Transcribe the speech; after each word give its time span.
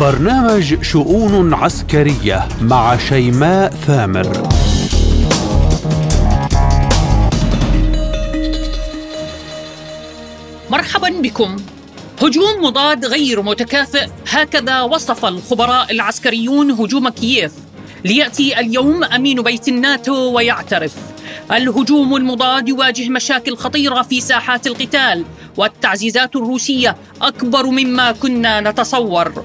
برنامج 0.00 0.82
شؤون 0.82 1.54
عسكرية 1.54 2.48
مع 2.62 2.96
شيماء 2.98 3.70
ثامر. 3.70 4.48
مرحبا 10.70 11.08
بكم. 11.08 11.56
هجوم 12.22 12.64
مضاد 12.64 13.04
غير 13.04 13.42
متكافئ. 13.42 14.06
هكذا 14.30 14.80
وصف 14.82 15.24
الخبراء 15.24 15.92
العسكريون 15.92 16.70
هجوم 16.70 17.08
كييف. 17.08 17.52
ليأتي 18.04 18.60
اليوم 18.60 19.04
أمين 19.04 19.42
بيت 19.42 19.68
الناتو 19.68 20.14
ويعترف. 20.14 20.94
الهجوم 21.52 22.16
المضاد 22.16 22.68
يواجه 22.68 23.08
مشاكل 23.08 23.56
خطيرة 23.56 24.02
في 24.02 24.20
ساحات 24.20 24.66
القتال 24.66 25.24
والتعزيزات 25.56 26.36
الروسية 26.36 26.96
أكبر 27.22 27.66
مما 27.66 28.12
كنا 28.12 28.60
نتصور. 28.60 29.44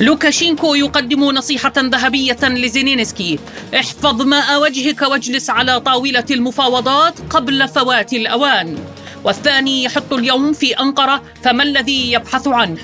لوكاشينكو 0.00 0.74
يقدم 0.74 1.24
نصيحة 1.24 1.72
ذهبية 1.76 2.38
لزيلينسكي. 2.42 3.38
احفظ 3.74 4.22
ماء 4.22 4.62
وجهك 4.62 5.02
واجلس 5.02 5.50
على 5.50 5.80
طاولة 5.80 6.24
المفاوضات 6.30 7.14
قبل 7.30 7.68
فوات 7.68 8.12
الأوان. 8.12 8.78
والثاني 9.24 9.84
يحط 9.84 10.12
اليوم 10.12 10.52
في 10.52 10.72
أنقرة 10.72 11.22
فما 11.44 11.62
الذي 11.62 12.12
يبحث 12.12 12.48
عنه؟ 12.48 12.78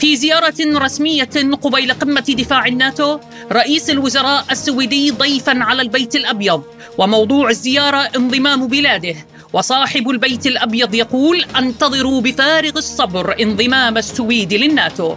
في 0.00 0.16
زيارة 0.16 0.54
رسمية 0.60 1.30
قبيل 1.62 1.92
قمة 1.92 2.34
دفاع 2.38 2.66
الناتو 2.66 3.18
رئيس 3.52 3.90
الوزراء 3.90 4.44
السويدي 4.50 5.10
ضيفا 5.10 5.64
على 5.64 5.82
البيت 5.82 6.16
الأبيض 6.16 6.62
وموضوع 6.98 7.50
الزيارة 7.50 8.08
انضمام 8.16 8.66
بلاده. 8.66 9.14
وصاحب 9.52 10.10
البيت 10.10 10.46
الأبيض 10.46 10.94
يقول 10.94 11.44
أنتظروا 11.58 12.20
بفارغ 12.20 12.72
الصبر 12.76 13.42
انضمام 13.42 13.98
السويد 13.98 14.54
للناتو. 14.54 15.16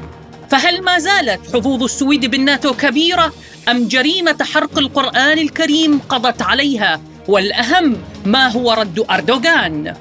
فهل 0.50 0.84
ما 0.84 1.00
زالت 1.00 1.40
حظوظ 1.54 1.84
السويد 1.84 2.26
بالناتو 2.26 2.74
كبيرة 2.74 3.34
أم 3.70 3.88
جريمة 3.88 4.38
حرق 4.54 4.78
القرآن 4.78 5.40
الكريم 5.40 6.00
قضت 6.00 6.42
عليها؟ 6.42 7.02
والأهم 7.28 7.98
ما 8.26 8.48
هو 8.48 8.74
رد 8.74 9.06
أردوغان؟ 9.12 9.96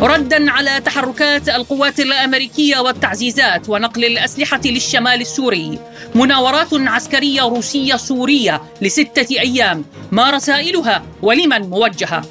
ردا 0.00 0.50
على 0.50 0.80
تحركات 0.80 1.48
القوات 1.48 2.00
الأمريكية 2.00 2.78
والتعزيزات 2.78 3.68
ونقل 3.68 4.04
الأسلحة 4.04 4.60
للشمال 4.64 5.20
السوري. 5.20 5.78
مناورات 6.14 6.68
عسكرية 6.72 7.42
روسية 7.42 7.96
سورية 7.96 8.62
لستة 8.82 9.40
أيام. 9.40 9.84
ما 10.12 10.30
رسائلها 10.30 11.02
ولمن 11.22 11.70
موجهة؟ 11.70 12.22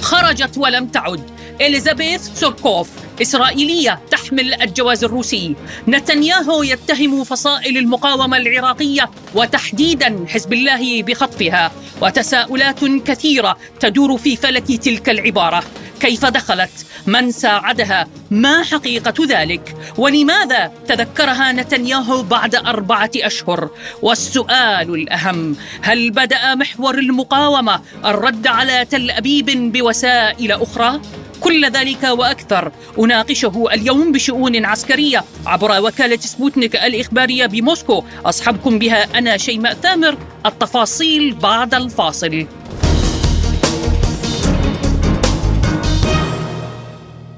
خرجت 0.00 0.58
ولم 0.58 0.86
تعد. 0.86 1.20
إليزابيث 1.60 2.28
تسوركوف 2.28 3.03
إسرائيلية 3.22 4.00
تحمل 4.10 4.62
الجواز 4.62 5.04
الروسي. 5.04 5.54
نتنياهو 5.88 6.62
يتهم 6.62 7.24
فصائل 7.24 7.78
المقاومة 7.78 8.36
العراقية 8.36 9.10
وتحديدا 9.34 10.24
حزب 10.28 10.52
الله 10.52 11.02
بخطفها 11.02 11.72
وتساؤلات 12.00 12.84
كثيرة 12.84 13.56
تدور 13.80 14.18
في 14.18 14.36
فلك 14.36 14.66
تلك 14.66 15.08
العبارة. 15.08 15.64
كيف 16.00 16.26
دخلت؟ 16.26 16.86
من 17.06 17.30
ساعدها؟ 17.30 18.08
ما 18.30 18.62
حقيقة 18.62 19.14
ذلك؟ 19.28 19.76
ولماذا 19.98 20.72
تذكرها 20.88 21.52
نتنياهو 21.52 22.22
بعد 22.22 22.54
أربعة 22.54 23.10
أشهر؟ 23.16 23.70
والسؤال 24.02 24.94
الأهم 24.94 25.56
هل 25.82 26.10
بدأ 26.10 26.54
محور 26.54 26.98
المقاومة 26.98 27.80
الرد 28.04 28.46
على 28.46 28.84
تل 28.84 29.10
أبيب 29.10 29.72
بوسائل 29.72 30.52
أخرى؟ 30.52 31.00
كل 31.44 31.70
ذلك 31.70 32.02
وأكثر. 32.04 32.72
أناقشه 32.98 33.66
اليوم 33.72 34.12
بشؤون 34.12 34.64
عسكرية 34.64 35.24
عبر 35.46 35.80
وكالة 35.80 36.16
سبوتنيك 36.16 36.76
الإخبارية 36.76 37.46
بموسكو. 37.46 38.04
اصحبكم 38.24 38.78
بها 38.78 39.18
أنا 39.18 39.36
شيماء 39.36 39.74
ثامر 39.74 40.18
التفاصيل 40.46 41.34
بعد 41.34 41.74
الفاصل. 41.74 42.46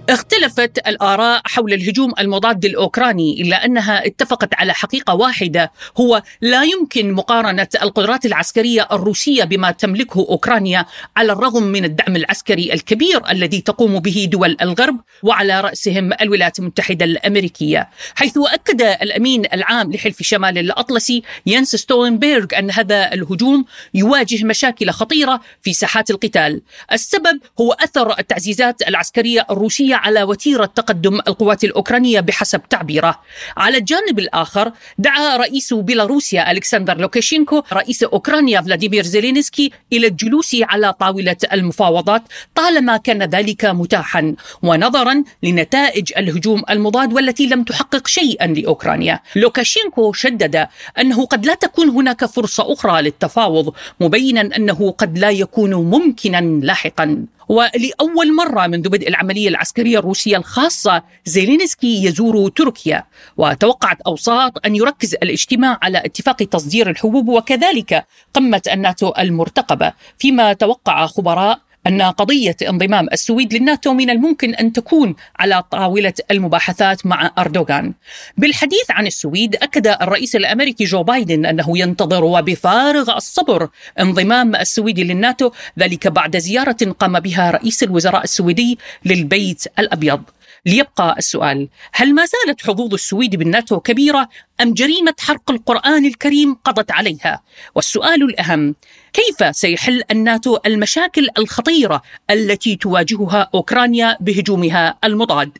اختلفت 0.09 0.89
الآراء 0.89 1.41
حول 1.45 1.73
الهجوم 1.73 2.13
المضاد 2.19 2.65
الأوكراني 2.65 3.43
إلا 3.43 3.65
أنها 3.65 4.07
اتفقت 4.07 4.55
على 4.55 4.75
حقيقة 4.75 5.15
واحدة 5.15 5.73
هو 6.01 6.23
لا 6.41 6.63
يمكن 6.63 7.13
مقارنة 7.13 7.69
القدرات 7.83 8.27
العسكرية 8.27 8.89
الروسية 8.93 9.45
بما 9.45 9.71
تملكه 9.71 10.27
أوكرانيا 10.29 10.87
على 11.17 11.33
الرغم 11.33 11.63
من 11.63 11.85
الدعم 11.85 12.17
العسكري 12.17 12.73
الكبير 12.73 13.31
الذي 13.31 13.61
تقوم 13.61 13.99
به 13.99 14.29
دول 14.33 14.57
الغرب 14.63 15.01
وعلى 15.23 15.61
رأسهم 15.61 16.13
الولايات 16.21 16.59
المتحدة 16.59 17.05
الأمريكية. 17.05 17.89
حيث 18.15 18.39
أكد 18.39 18.83
الأمين 18.83 19.43
العام 19.53 19.93
لحلف 19.93 20.23
شمال 20.23 20.59
الأطلسي 20.59 21.23
ينس 21.47 21.77
ستولنبيرغ 21.77 22.47
أن 22.59 22.71
هذا 22.71 23.13
الهجوم 23.13 23.65
يواجه 23.95 24.45
مشاكل 24.45 24.91
خطيرة 24.91 25.41
في 25.63 25.73
ساحات 25.73 26.11
القتال. 26.11 26.63
السبب 26.93 27.41
هو 27.61 27.73
أثر 27.73 28.19
التعزيزات 28.19 28.89
العسكرية 28.89 29.47
الروسية 29.51 29.96
على 29.97 30.23
وتيرة 30.23 30.65
تقدم 30.65 31.15
القوات 31.15 31.65
الأوكرانية 31.65 32.21
بحسب 32.21 32.61
تعبيره. 32.71 33.21
على 33.57 33.79
الجانب 33.79 34.19
الآخر 34.19 34.73
دعا 34.99 35.37
رئيس 35.37 35.75
بيلاروسيا 35.75 36.51
ألكسندر 36.51 36.99
لوكاشينكو 36.99 37.63
رئيس 37.73 38.03
أوكرانيا 38.03 38.61
فلاديمير 38.61 39.03
زيلينسكي 39.03 39.71
إلى 39.93 40.07
الجلوس 40.07 40.57
على 40.63 40.93
طاولة 40.93 41.37
المفاوضات 41.53 42.23
طالما 42.55 42.97
كان 42.97 43.23
ذلك 43.23 43.65
متاحا 43.65 44.35
ونظرا 44.63 45.25
لنتائج 45.43 46.13
الهجوم 46.17 46.63
المضاد 46.71 47.13
والتي 47.13 47.47
لم 47.47 47.63
تحقق 47.63 48.07
شيئا 48.07 48.47
لأوكرانيا. 48.47 49.21
لوكاشينكو 49.37 50.13
شدد 50.13 50.67
أنه 50.99 51.27
قد 51.27 51.47
لا 51.47 51.55
تكون 51.55 51.89
هناك 51.89 52.25
فرصة 52.25 52.73
أخرى 52.73 53.03
للتفاوض 53.03 53.75
مبينا 54.01 54.57
أنه 54.57 54.91
قد 54.99 55.19
لا 55.19 55.31
يكون 55.31 55.75
ممكنا 55.75 56.41
لاحقا. 56.41 57.27
ولأول 57.49 58.35
مرة 58.37 58.67
منذ 58.67 58.89
بدء 58.89 59.09
العملية 59.09 59.49
العسكرية 59.49 59.99
الروسية 59.99 60.37
الخاصة 60.37 61.03
زيلينسكي 61.25 62.05
يزور 62.05 62.49
تركيا 62.49 63.05
وتوقعت 63.37 64.01
أوساط 64.01 64.67
أن 64.67 64.77
يركز 64.77 65.15
الاجتماع 65.15 65.79
على 65.83 65.99
اتفاق 65.99 66.37
تصدير 66.37 66.91
الحبوب 66.91 67.29
وكذلك 67.29 68.07
قمة 68.35 68.63
الناتو 68.73 69.13
المرتقبة. 69.19 69.93
فيما 70.19 70.53
توقع 70.53 71.07
خبراء 71.07 71.66
أن 71.87 72.03
قضية 72.03 72.57
انضمام 72.69 73.09
السويد 73.13 73.55
للناتو 73.55 73.93
من 73.93 74.11
الممكن 74.11 74.55
أن 74.55 74.73
تكون 74.73 75.15
على 75.39 75.63
طاولة 75.71 76.13
المباحثات 76.31 77.07
مع 77.07 77.31
أردوغان. 77.39 77.93
بالحديث 78.37 78.91
عن 78.91 79.07
السويد 79.07 79.57
أكد 79.57 79.87
الرئيس 79.87 80.37
الأمريكي 80.37 80.85
جو 80.85 81.03
بايدن 81.03 81.47
أنه 81.47 81.79
ينتظر 81.79 82.25
وبفارغ 82.25 83.17
الصبر 83.17 83.69
انضمام 84.01 84.57
السويد 84.57 85.01
للناتو 85.01 85.51
ذلك 85.79 86.09
بعد 86.09 86.37
زيارة 86.37 86.95
قام 86.99 87.21
بها 87.21 87.51
رئيس 87.51 87.83
الوزراء 87.83 88.25
السويدي 88.25 88.79
للبيت 89.05 89.65
الأبيض. 89.79 90.23
ليبقى 90.67 91.15
السؤال 91.19 91.69
هل 91.93 92.15
ما 92.15 92.25
زالت 92.25 92.67
حظوظ 92.67 92.95
السويد 92.95 93.37
بالناتو 93.37 93.81
كبيرة 93.81 94.29
أم 94.61 94.75
جريمة 94.75 95.15
حرق 95.19 95.51
القرآن 95.51 96.07
الكريم 96.07 96.55
قضت 96.55 96.91
عليها؟ 96.91 97.43
والسؤال 97.75 98.23
الأهم 98.23 98.75
كيف 99.13 99.57
سيحل 99.57 100.03
الناتو 100.11 100.59
المشاكل 100.67 101.29
الخطيرة 101.39 102.03
التي 102.31 102.77
تواجهها 102.77 103.51
أوكرانيا 103.55 104.17
بهجومها 104.21 104.99
المضاد؟ 105.05 105.59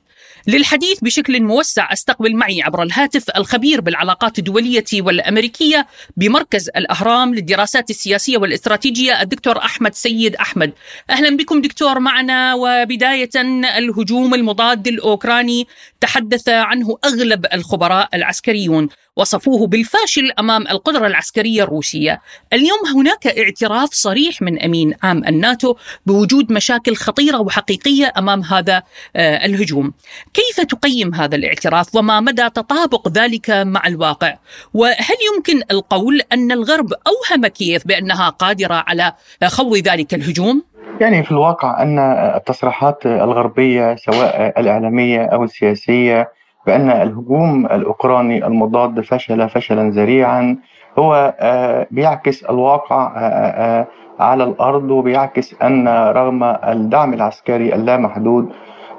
للحديث 0.49 1.01
بشكل 1.01 1.43
موسع 1.43 1.93
استقبل 1.93 2.37
معي 2.37 2.63
عبر 2.63 2.83
الهاتف 2.83 3.25
الخبير 3.37 3.81
بالعلاقات 3.81 4.39
الدولية 4.39 4.85
والأمريكية 4.95 5.87
بمركز 6.17 6.69
الأهرام 6.69 7.35
للدراسات 7.35 7.91
السياسية 7.91 8.39
والإستراتيجية 8.39 9.23
الدكتور 9.23 9.59
أحمد 9.59 9.95
سيد 9.95 10.37
أحمد. 10.37 10.73
أهلا 11.11 11.37
بكم 11.37 11.61
دكتور 11.61 11.99
معنا 11.99 12.55
وبداية 12.55 13.31
الهجوم 13.79 14.35
المضاد 14.35 14.89
الأوكراني 14.89 15.67
تحدث 16.01 16.49
عنه 16.49 16.99
أغلب 17.05 17.47
الخبراء 17.53 18.09
العسكريون 18.15 18.89
وصفوه 19.17 19.67
بالفاشل 19.67 20.33
أمام 20.39 20.63
القدرة 20.63 21.07
العسكرية 21.07 21.63
الروسية. 21.63 22.21
اليوم 22.53 22.79
هناك 22.95 23.27
اعتراف 23.27 23.89
صريح 23.93 24.43
من 24.43 24.63
أمين 24.63 24.95
عام 25.03 25.25
الناتو 25.25 25.77
بوجود 26.07 26.53
مشاكل 26.53 26.97
خطيرة 26.97 27.41
وحقيقية 27.41 28.13
أمام 28.19 28.43
هذا 28.43 28.83
آه، 29.17 29.47
الهجوم. 29.47 29.93
كيف 30.35 30.67
تقيم 30.67 31.15
هذا 31.15 31.37
الاعتراف 31.37 31.95
وما 31.95 32.21
مدى 32.21 32.51
تطابق 32.51 33.09
ذلك 33.09 33.51
مع 33.51 33.87
الواقع؟ 33.87 34.37
وهل 34.75 35.17
يمكن 35.35 35.63
القول 35.71 36.21
أن 36.33 36.53
الغرب 36.53 36.93
أوهم 36.93 37.47
كييف 37.47 37.87
بأنها 37.87 38.29
قادرة 38.29 38.85
على 38.87 39.13
خوض 39.45 39.77
ذلك 39.77 40.15
الهجوم؟ 40.15 40.63
يعني 41.01 41.23
في 41.23 41.31
الواقع 41.31 41.83
أن 41.83 41.99
التصريحات 42.37 43.07
الغربية 43.07 43.97
سواء 43.97 44.61
الإعلامية 44.61 45.25
أو 45.25 45.45
السياسية 45.45 46.29
بأن 46.67 46.91
الهجوم 46.91 47.67
الأوكراني 47.67 48.47
المضاد 48.47 49.01
فشل 49.01 49.49
فشلا 49.49 49.91
ذريعا. 49.91 50.59
هو 50.99 51.35
آه، 51.41 51.87
بيعكس 51.91 52.45
الواقع 52.45 53.13
آه، 53.17 53.19
آه، 53.19 53.87
على 54.21 54.45
الأرض 54.45 54.91
وبيعكس 54.91 55.55
أن 55.63 55.89
رغم 55.89 56.45
الدعم 56.45 57.15
العسكري 57.15 57.75
اللامحدود 57.75 58.49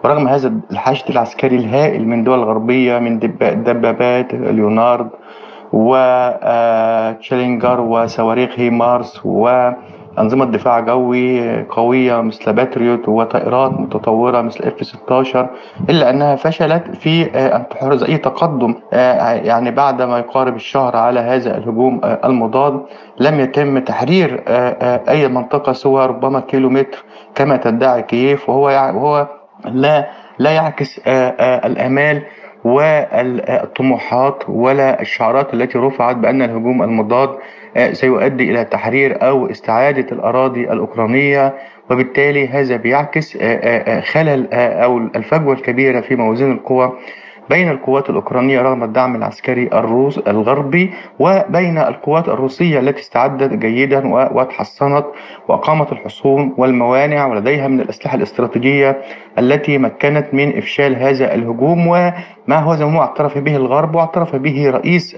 ورغم 0.04 0.28
هذا 0.28 0.54
الحشد 0.72 1.10
العسكري 1.10 1.56
الهائل 1.56 2.08
من 2.08 2.24
دول 2.24 2.40
غربية 2.40 3.00
من 3.00 3.20
دبابات 3.40 4.34
ليونارد 4.34 5.10
وتشالنجر 5.74 7.82
وصواريخ 7.82 8.60
هيمارس 8.60 9.22
و 9.26 9.72
أنظمة 10.20 10.46
دفاع 10.46 10.80
جوي 10.80 11.62
قوية 11.64 12.22
مثل 12.22 12.54
باتريوت 12.54 13.10
وطائرات 13.10 13.80
متطورة 13.80 14.42
مثل 14.42 14.64
F 14.64 14.86
16 14.86 15.50
إلا 15.90 16.10
أنها 16.10 16.36
فشلت 16.36 16.96
في 16.96 17.24
أن 17.26 17.68
تحرز 17.70 18.04
أي 18.04 18.18
تقدم 18.18 18.76
يعني 18.92 19.72
بعد 19.72 20.02
ما 20.02 20.20
يقارب 20.20 20.56
الشهر 20.56 20.98
على 20.98 21.20
هذا 21.20 21.58
الهجوم 21.58 22.02
المضاد. 22.04 22.82
لم 23.20 23.40
يتم 23.40 23.80
تحرير 23.80 24.44
أي 25.10 25.28
منطقة 25.28 25.74
سوى 25.74 26.06
ربما 26.06 26.40
كيلومتر 26.40 27.04
كما 27.36 27.58
تدعي 27.58 28.02
كييف 28.02 28.50
وهو 28.50 28.64
وهو 28.66 29.28
لا 29.66 30.08
لا 30.40 30.52
يعكس 30.52 31.02
الآمال. 31.66 32.24
والطموحات 32.64 34.44
ولا 34.48 35.02
الشعارات 35.02 35.54
التي 35.54 35.78
رفعت 35.78 36.16
بأن 36.16 36.42
الهجوم 36.42 36.84
المضاد 36.84 37.30
سيؤدي 37.92 38.52
إلى 38.52 38.66
تحرير 38.66 39.28
أو 39.28 39.52
استعادة 39.52 40.06
الأراضي 40.12 40.72
الأوكرانية. 40.72 41.54
وبالتالي 41.92 42.48
هذا 42.48 42.76
بيعكس 42.76 43.38
خلل 44.12 44.54
أو 44.54 44.98
الفجوة 44.98 45.54
الكبيرة 45.54 46.02
في 46.02 46.16
موازين 46.16 46.52
القوى. 46.52 46.94
بين 47.50 47.70
القوات 47.70 48.10
الأوكرانية 48.10 48.62
رغم 48.62 48.84
الدعم 48.84 49.16
العسكري 49.16 49.70
الروس 49.74 50.18
الغربي 50.18 50.94
وبين 51.20 51.78
القوات 51.78 52.30
الروسية 52.30 52.80
التي 52.80 53.00
استعدت 53.00 53.54
جيدا 53.54 54.02
وتحصنت 54.34 55.06
وأقامت 55.48 55.92
الحصون 55.92 56.54
والموانع 56.58 57.26
ولديها 57.26 57.68
من 57.68 57.80
الأسلحة 57.80 58.16
الاستراتيجية 58.16 59.02
التي 59.40 59.78
مكنت 59.78 60.34
من 60.34 60.58
إفشال 60.58 60.96
هذا 60.96 61.34
الهجوم. 61.36 61.88
وما 61.88 62.60
هو 62.60 62.90
ما 62.90 63.00
اعترف 63.00 63.38
به 63.38 63.56
الغرب 63.56 63.96
واعترف 63.96 64.36
به 64.36 64.70
رئيس 64.70 65.18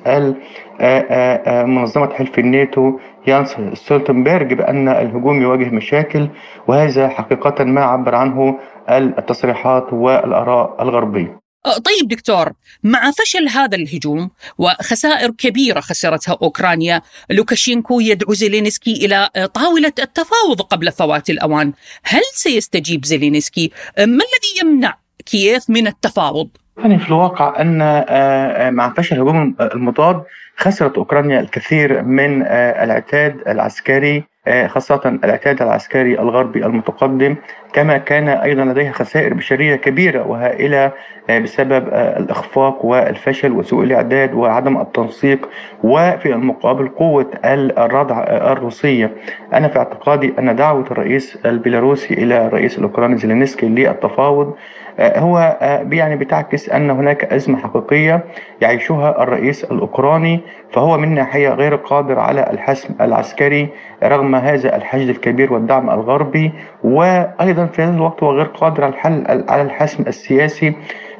منظمة 1.65 2.09
حلف 2.13 2.39
الناتو 2.39 2.99
يانس 3.27 3.57
ستولتنبرج 3.73 4.53
بأن 4.53 4.87
الهجوم 4.87 5.41
يواجه 5.41 5.69
مشاكل 5.69 6.27
وهذا 6.67 7.07
حقيقة 7.07 7.63
ما 7.63 7.81
عبر 7.81 8.15
عنه 8.15 8.55
التصريحات 8.89 9.93
والآراء 9.93 10.75
الغربية. 10.79 11.48
طيب 11.63 12.07
دكتور 12.07 12.51
مع 12.83 13.11
فشل 13.11 13.49
هذا 13.49 13.77
الهجوم 13.77 14.29
وخسائر 14.57 15.31
كبيرة 15.31 15.79
خسرتها 15.79 16.37
أوكرانيا 16.41 17.01
لوكاشينكو 17.29 17.99
يدعو 17.99 18.33
زيلينسكي 18.33 19.05
إلى 19.05 19.29
طاولة 19.53 19.93
التفاوض 19.99 20.61
قبل 20.61 20.91
فوات 20.91 21.29
الأوان 21.29 21.73
هل 22.03 22.21
سيستجيب 22.33 23.05
زيلينسكي؟ 23.05 23.71
ما 23.97 24.03
الذي 24.03 24.59
يمنع 24.61 24.97
كييف 25.25 25.69
من 25.69 25.87
التفاوض؟ 25.87 26.49
يعني 26.77 26.99
في 26.99 27.07
الواقع 27.07 27.53
آه، 27.59 28.69
مع 28.69 28.93
فشل 28.93 29.15
الهجوم 29.15 29.55
المضاد 29.61 30.23
خسرت 30.57 30.97
أوكرانيا 30.97 31.39
الكثير 31.39 32.03
من 32.03 32.41
العتاد 32.47 33.47
العسكري 33.47 34.23
خاصة 34.47 35.19
العتاد 35.23 35.61
العسكري 35.61 36.19
الغربي 36.19 36.65
المتقدم 36.65 37.35
كما 37.73 37.97
كان 37.97 38.27
أيضا 38.27 38.65
لديها 38.65 38.91
خسائر 38.91 39.33
بشرية 39.33 39.75
كبيرة 39.75 40.27
وهائلة 40.27 40.91
آه، 41.29 41.39
بسبب 41.39 41.89
آه، 41.91 42.19
الإخفاق 42.19 42.85
والفشل 42.85 43.51
وسوء 43.51 43.83
الإعداد 43.83 44.33
وعدم 44.33 44.81
التنسيق 44.81 45.49
وفي 45.83 46.33
المقابل 46.33 46.87
قوة 46.87 47.31
الردع 47.45 48.23
الروسية. 48.27 49.11
أنا 49.53 49.67
في 49.67 49.77
اعتقادي 49.77 50.33
أن 50.39 50.55
دعوة 50.55 50.85
الرئيس 50.91 51.37
البيلاروسي 51.45 52.13
إلى 52.13 52.45
الرئيس 52.47 52.77
الأوكراني 52.77 53.17
زيلينسكي 53.17 53.65
للتفاوض 53.65 54.55
هو 54.99 55.57
يعني 55.91 56.15
بتعكس 56.15 56.69
أن 56.69 56.89
هناك 56.89 57.23
أزمة 57.33 57.57
حقيقية 57.57 58.23
يعيشها 58.61 59.23
الرئيس 59.23 59.63
الأوكراني 59.63 60.39
فهو 60.71 60.97
من 60.97 61.13
ناحية 61.15 61.49
غير 61.49 61.75
قادر 61.75 62.19
على 62.19 62.49
الحسم 62.51 62.95
العسكري 63.01 63.69
رغم 64.03 64.35
هذا 64.35 64.75
الحشد 64.75 65.09
الكبير 65.09 65.53
والدعم 65.53 65.89
الغربي 65.89 66.51
وأيضا 66.83 67.65
في 67.65 67.81
نفس 67.81 67.95
الوقت 67.95 68.23
هو 68.23 68.31
غير 68.31 68.45
قادر 68.45 68.83
على 68.83 68.93
الحل 68.93 69.45
على 69.49 69.61
الحسم 69.61 70.03
السياسي 70.07 70.73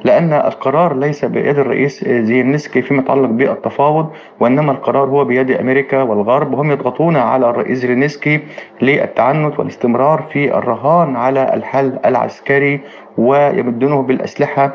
لأن 0.04 0.32
القرار 0.32 0.96
ليس 0.96 1.24
بيد 1.24 1.58
الرئيس 1.58 2.04
زيلينسكي 2.04 2.82
فيما 2.82 3.00
يتعلق 3.02 3.28
بالتفاوض 3.28 4.10
وإنما 4.40 4.72
القرار 4.72 5.08
هو 5.08 5.24
بيد 5.24 5.50
أمريكا 5.50 6.02
والغرب 6.02 6.54
وهم 6.54 6.70
يضغطون 6.70 7.16
على 7.16 7.50
الرئيس 7.50 7.78
زيلينسكي 7.78 8.40
للتعنت 8.82 9.58
والاستمرار 9.58 10.24
في 10.32 10.58
الرهان 10.58 11.16
على 11.16 11.54
الحل 11.54 11.98
العسكري 12.06 12.80
ويمدونه 13.18 14.02
بالأسلحة 14.02 14.70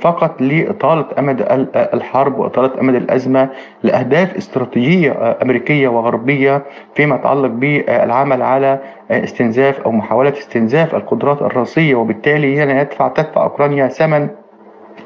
فقط 0.00 0.40
لإطالة 0.42 1.06
أمد 1.18 1.46
الحرب 1.76 2.38
وإطالة 2.38 2.80
أمد 2.80 2.94
الأزمة 2.94 3.48
لأهداف 3.82 4.36
استراتيجية 4.36 5.36
أمريكية 5.42 5.88
وغربية 5.88 6.62
فيما 6.94 7.16
يتعلق 7.16 7.50
بالعمل 7.50 8.42
على 8.42 8.78
استنزاف 9.10 9.80
أو 9.80 9.92
محاولة 9.92 10.30
استنزاف 10.38 10.94
القدرات 10.94 11.42
الراسية 11.42 11.94
وبالتالي 11.94 12.62
هنا 12.62 12.80
يدفع 12.80 13.08
تدفع 13.08 13.42
أوكرانيا 13.42 13.88
ثمن 13.88 14.28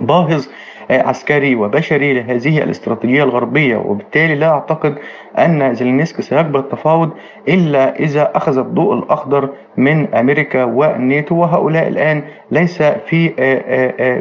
باهظ 0.01 0.47
عسكري 0.91 1.55
وبشري 1.55 2.13
لهذه 2.13 2.63
الاستراتيجية 2.63 3.23
الغربية 3.25 3.77
وبالتالي 3.77 4.35
لا 4.35 4.49
أعتقد 4.49 4.95
أن 5.39 5.75
زيلينسكي 5.75 6.23
سيقبل 6.23 6.59
التفاوض 6.61 7.11
إلا 7.49 7.99
إذا 8.01 8.37
أخذ 8.37 8.59
الضوء 8.59 8.95
الأخضر 8.95 9.49
من 9.77 10.15
أمريكا 10.15 10.65
والناتو 10.65 11.35
وهؤلاء 11.35 11.89
الآن 11.89 12.23
ليس 12.51 12.83
في 12.83 13.29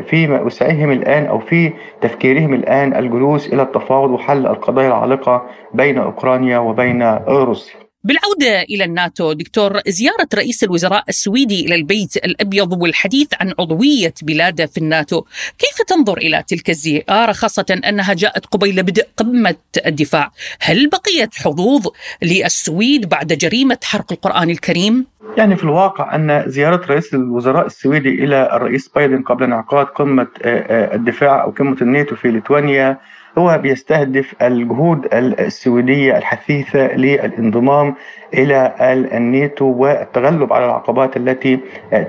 في 0.08 0.40
وسعهم 0.46 0.92
الآن 0.92 1.26
أو 1.26 1.40
في 1.40 1.74
تفكيرهم 2.02 2.54
الآن 2.54 2.96
الجلوس 2.96 3.54
إلى 3.54 3.62
التفاوض 3.62 4.10
وحل 4.12 4.48
القضايا 4.48 4.88
العالقة 4.88 5.46
بين 5.74 5.98
أوكرانيا 5.98 6.58
وبين 6.58 7.04
روسيا. 7.28 7.91
بالعودة 8.04 8.62
إلى 8.62 8.84
الناتو 8.84 9.34
دكتور 9.34 9.80
زيارة 9.88 10.28
رئيس 10.34 10.64
الوزراء 10.64 11.04
السويدي 11.10 11.66
إلى 11.66 11.76
البيت 11.76 12.18
الأبيض 12.18 12.82
والحديث 12.82 13.28
عن 13.40 13.54
عضوية 13.60 14.14
بلاده 14.24 14.66
في 14.66 14.78
الناتو 14.78 15.24
كيف 15.60 15.82
تنظر 15.88 16.18
إلى 16.18 16.44
تلك 16.48 16.70
الزيارة 16.70 17.32
خاصة 17.32 17.82
أنها 17.86 18.14
جاءت 18.14 18.46
قبيل 18.46 18.84
بدء 18.84 19.08
قمة 19.18 19.56
الدفاع 19.86 20.32
هل 20.62 20.90
بقيت 20.90 21.36
حظوظ 21.36 21.88
للسويد 22.22 23.10
بعد 23.10 23.28
جريمة 23.28 23.78
حرق 23.84 24.12
القرآن 24.12 24.50
الكريم؟ 24.50 25.06
يعني 25.38 25.56
في 25.56 25.64
الواقع 25.64 26.16
أن 26.16 26.44
زيارة 26.48 26.86
رئيس 26.86 27.14
الوزراء 27.14 27.66
السويدي 27.66 28.10
إلى 28.10 28.56
الرئيس 28.56 28.88
بايدن 28.96 29.22
قبل 29.22 29.44
انعقاد 29.44 29.86
قمة 29.86 30.28
الدفاع 30.46 31.44
أو 31.44 31.52
قمة 31.52 31.78
الناتو 31.82 32.16
في 32.16 32.32
ليتوانيا 32.32 32.98
هو 33.38 33.58
بيستهدف 33.58 34.36
الجهود 34.42 35.08
السويدية 35.14 36.18
الحثيثة 36.18 36.96
للانضمام 36.96 37.96
إلى 38.34 38.74
الناتو 39.18 39.66
والتغلب 39.66 40.54
على 40.54 40.66
العقبات 40.66 41.18
التي 41.18 41.60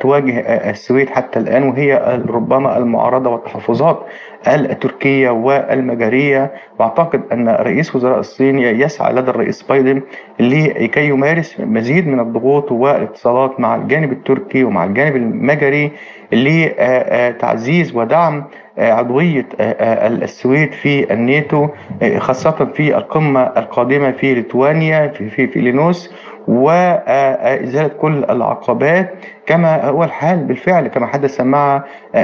تواجه 0.01 0.41
السويد 0.71 1.11
حتى 1.11 1.39
الآن 1.39 1.63
وهي 1.63 2.19
ربما 2.29 2.79
المعارضة 2.79 3.31
والتحفظات 3.31 4.07
التركية 4.49 5.31
والمجرية 5.31 6.53
وأعتقد 6.79 7.23
أن 7.33 7.49
رئيس 7.49 7.97
وزراء 7.97 8.19
الصين 8.19 8.59
يسعى 8.59 9.13
لدى 9.13 9.31
الرئيس 9.31 9.63
بايدن 9.63 10.03
لكي 10.41 11.09
يمارس 11.09 11.61
مزيد 11.61 12.07
من 12.09 12.21
الضغوط 12.21 12.73
والاتصالات 12.73 13.61
مع 13.61 13.75
الجانب 13.75 14.13
التركي 14.13 14.65
ومع 14.65 14.85
الجانب 14.85 15.17
المجري 15.17 15.93
لتعزيز 16.33 17.97
ودعم 17.97 18.45
عضوية 18.79 19.47
السويد 19.61 20.73
في 20.73 21.13
الناتو 21.13 21.69
خاصة 22.19 22.51
في 22.75 22.97
القمة 22.97 23.43
القادمة 23.43 24.11
في 24.13 24.35
ليتوانيا 24.35 25.09
في, 25.09 25.31
في, 25.31 25.47
في 25.47 25.61
لينوس 25.61 26.11
وإزالة 26.49 27.89
كل 27.89 28.25
العقبات. 28.31 29.15
كما 29.47 29.85
هو 29.89 30.05
الحال 30.05 30.39
بالفعل 30.39 30.89
كما 30.89 31.07
حدث 31.07 31.41
مع 31.41 31.83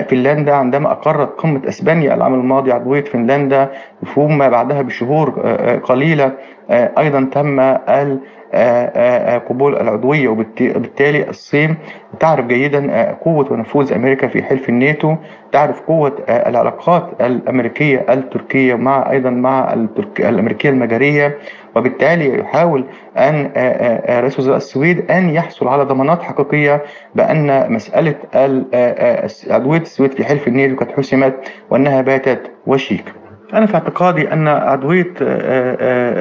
فنلندا 0.09 0.55
عندما 0.55 0.93
أقرت 0.93 1.41
قمة 1.41 1.61
أسبانيا 1.69 2.15
العام 2.15 2.35
الماضي 2.35 2.73
عضوية 2.73 3.05
فنلندا 3.05 3.69
ثم 4.15 4.39
بعدها 4.49 4.83
بشهور 4.83 5.31
قليلة 5.85 6.33
أيضا 6.71 7.29
تم 7.33 7.61
قبول 9.49 9.77
العضوية 9.77 10.29
وبالتالي 10.29 11.29
الصين 11.29 11.77
تعرف 12.21 12.47
جيدا 12.47 13.13
قوة 13.25 13.53
ونفوذ 13.53 13.93
أمريكا 13.93 14.27
في 14.29 14.43
حلف 14.43 14.69
الناتو 14.69 15.15
تعرف 15.53 15.81
قوة 15.81 16.13
العلاقات 16.29 17.07
الأمريكية 17.21 18.07
التركية 18.11 18.75
مع 18.75 19.11
أيضا 19.11 19.31
مع 19.31 19.73
الأمريكية 20.21 20.71
المجرية 20.71 21.39
وبالتالي 21.77 22.39
يحاول 22.41 22.85
أن 23.17 23.51
رئيس 24.21 24.39
وزراء 24.39 24.57
السويد 24.57 25.11
أن 25.11 25.31
يحصل 25.31 25.69
على 25.69 25.83
ضمانات 25.85 26.23
حقيقية 26.23 26.83
بأن 27.19 27.73
مسألة 27.73 28.15
عضوية 29.51 29.81
السويد 29.81 30.13
في 30.13 30.25
حلف 30.25 30.49
الناتو 30.49 30.77
قد 30.77 30.91
حسمت 30.93 31.35
وأنها 31.71 32.01
باتت 32.01 32.51
وشيكا 32.67 33.13
أنا 33.55 33.67
في 33.67 33.75
اعتقادي 33.75 34.33
أن 34.33 34.49
عضوية 34.49 35.15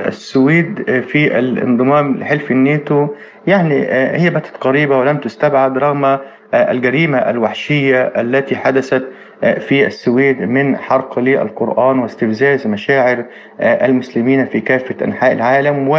السويد 0.07 0.83
في 1.01 1.39
الانضمام 1.39 2.17
لحلف 2.17 2.51
الناتو 2.51 3.07
يعني 3.47 3.85
هي 3.91 4.29
باتت 4.29 4.57
قريبة 4.61 4.97
ولم 4.97 5.17
تستبعد 5.17 5.77
رغم 5.77 6.17
الجريمة 6.53 7.17
الوحشية 7.17 8.01
التي 8.01 8.55
حدثت 8.55 9.03
في 9.41 9.85
السويد 9.87 10.41
من 10.41 10.77
حرق 10.77 11.19
للقرآن 11.19 11.99
واستفزاز 11.99 12.67
مشاعر 12.67 13.25
المسلمين 13.59 14.45
في 14.45 14.59
كافة 14.59 15.05
أنحاء 15.05 15.31
العالم 15.31 15.89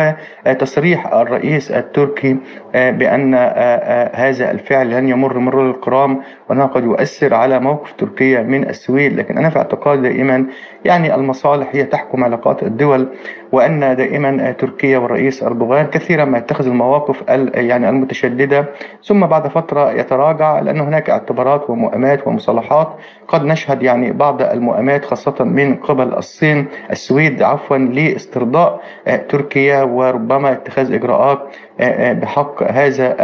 وتصريح 0.47 1.07
الرئيس 1.13 1.71
التركي 1.71 2.37
بأن 2.75 3.35
هذا 4.15 4.51
الفعل 4.51 4.91
لن 4.91 5.09
يمر 5.09 5.39
مرور 5.39 5.71
الكرام 5.71 6.21
وأنه 6.49 6.65
قد 6.67 6.85
يؤثر 6.85 7.35
على 7.35 7.61
موقف 7.61 7.93
تركيا 7.93 8.43
من 8.43 8.69
السويد. 8.69 9.17
لكن 9.17 9.39
أنا 9.39 9.51
في 9.51 9.59
اعتقادي 9.59 10.03
دائما 10.03 10.47
يعني 10.89 11.15
المصالح 11.15 11.69
هي 11.73 11.85
تحكم 11.85 12.25
علاقات 12.25 12.63
الدول 12.63 13.09
وأن 13.53 13.97
دائما 13.97 14.51
تركيا 14.53 14.99
والرئيس 14.99 15.43
أردوغان 15.43 15.87
كثيرا 15.87 16.25
ما 16.25 16.39
يتخذ 16.39 16.67
المواقف 16.67 17.23
يعني 17.55 17.89
المتشددة. 17.89 18.65
ثم 19.05 19.27
بعد 19.27 19.49
فترة 19.49 19.93
يتراجع 19.93 20.61
لأن 20.61 20.81
هناك 20.81 21.11
اعتبارات 21.11 21.71
ومؤامات 21.71 22.27
ومصالحات. 22.27 22.89
قد 23.29 23.45
نشهد 23.45 23.83
يعني 23.83 24.13
بعض 24.13 24.43
المؤامات 24.43 25.05
خاصة 25.05 25.45
من 25.45 25.75
قبل 25.75 26.15
الصين 26.15 26.67
السويد 26.91 27.43
عفوا 27.43 27.77
لاسترضاء 27.77 28.81
تركيا 29.29 29.83
وربما 29.83 30.53
اتخاذ 30.53 30.93
إجراءات 30.95 31.39
بحق 32.13 32.63
هذا 32.73 33.17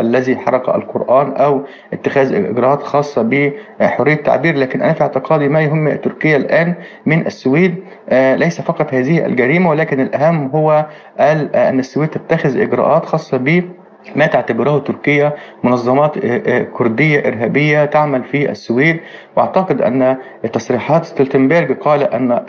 الذي 0.00 0.36
حرق 0.36 0.74
القرآن 0.74 1.32
أو 1.32 1.62
اتخاذ 1.92 2.34
إجراءات 2.34 2.82
خاصة 2.82 3.22
بحرية 3.22 4.14
التعبير 4.14 4.56
لكن 4.56 4.82
أنا 4.82 4.92
في 4.92 5.00
اعتقادي 5.02 5.48
ما 5.48 5.60
يهم 5.60 5.94
تركيا 5.96 6.36
الآن 6.36 6.74
من 7.06 7.26
السويد 7.26 7.74
ليس 8.12 8.60
فقط 8.60 8.94
هذه 8.94 9.26
الجريمة 9.26 9.70
ولكن 9.70 10.00
الأهم 10.00 10.46
هو 10.54 10.86
أن 11.20 11.78
السويد 11.78 12.08
تتخذ 12.08 12.60
إجراءات 12.60 13.04
خاصة 13.04 13.36
ب 13.36 13.62
ما 14.16 14.26
تعتبره 14.26 14.78
تركيا 14.78 15.32
منظمات 15.64 16.18
كردية 16.72 17.20
إرهابية 17.28 17.84
تعمل 17.84 18.24
في 18.24 18.50
السويد. 18.50 19.00
وأعتقد 19.36 19.82
أن 19.82 20.16
تصريحات 20.52 21.04
ستولتنبرغ 21.04 21.72
قال 21.72 22.02
أن 22.02 22.40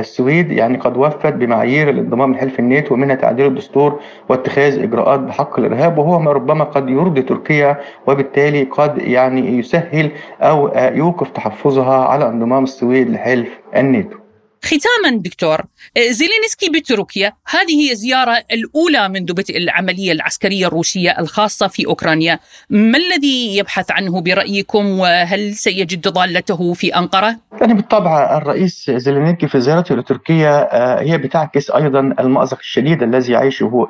السويد 0.00 0.52
يعني 0.52 0.78
قد 0.78 0.96
وفت 0.96 1.32
بمعايير 1.32 1.88
الانضمام 1.90 2.32
لحلف 2.32 2.60
الناتو 2.60 2.94
ومنها 2.94 3.16
تعديل 3.16 3.46
الدستور 3.46 4.00
واتخاذ 4.28 4.82
إجراءات 4.82 5.20
بحق 5.20 5.58
الإرهاب 5.58 5.98
وهو 5.98 6.18
ما 6.18 6.32
ربما 6.32 6.64
قد 6.64 6.90
يرضي 6.90 7.22
تركيا 7.22 7.76
وبالتالي 8.06 8.62
قد 8.62 8.98
يعني 8.98 9.58
يسهل 9.58 10.10
أو 10.40 10.70
يوقف 10.76 11.30
تحفظها 11.30 12.04
على 12.04 12.28
انضمام 12.28 12.62
السويد 12.64 13.10
لحلف 13.10 13.60
الناتو. 13.76 14.23
ختاما 14.64 15.18
دكتور 15.18 15.60
زيلينسكي 15.98 16.68
بتركيا 16.74 17.32
هذه 17.50 17.90
هي 17.90 17.94
زيارة 17.94 18.42
الأولى 18.52 19.08
منذ 19.08 19.32
بدء 19.32 19.56
العملية 19.56 20.12
العسكرية 20.12 20.66
الروسية 20.66 21.16
الخاصة 21.18 21.66
في 21.66 21.86
أوكرانيا. 21.86 22.38
ما 22.70 22.98
الذي 22.98 23.56
يبحث 23.56 23.90
عنه 23.90 24.20
برأيكم؟ 24.20 24.98
وهل 24.98 25.54
سيجد 25.54 26.08
ضالته 26.08 26.72
في 26.72 26.96
أنقرة؟ 26.98 27.36
يعني 27.60 27.74
بالطبع 27.74 28.36
الرئيس 28.36 28.90
زيلينسكي 28.90 29.48
في 29.48 29.60
زيارته 29.60 29.94
لتركيا 29.94 30.68
هي 31.02 31.18
بتعكس 31.18 31.70
أيضا 31.70 32.00
المأزق 32.00 32.58
الشديد 32.58 33.02
الذي 33.02 33.32
يعيشه 33.32 33.86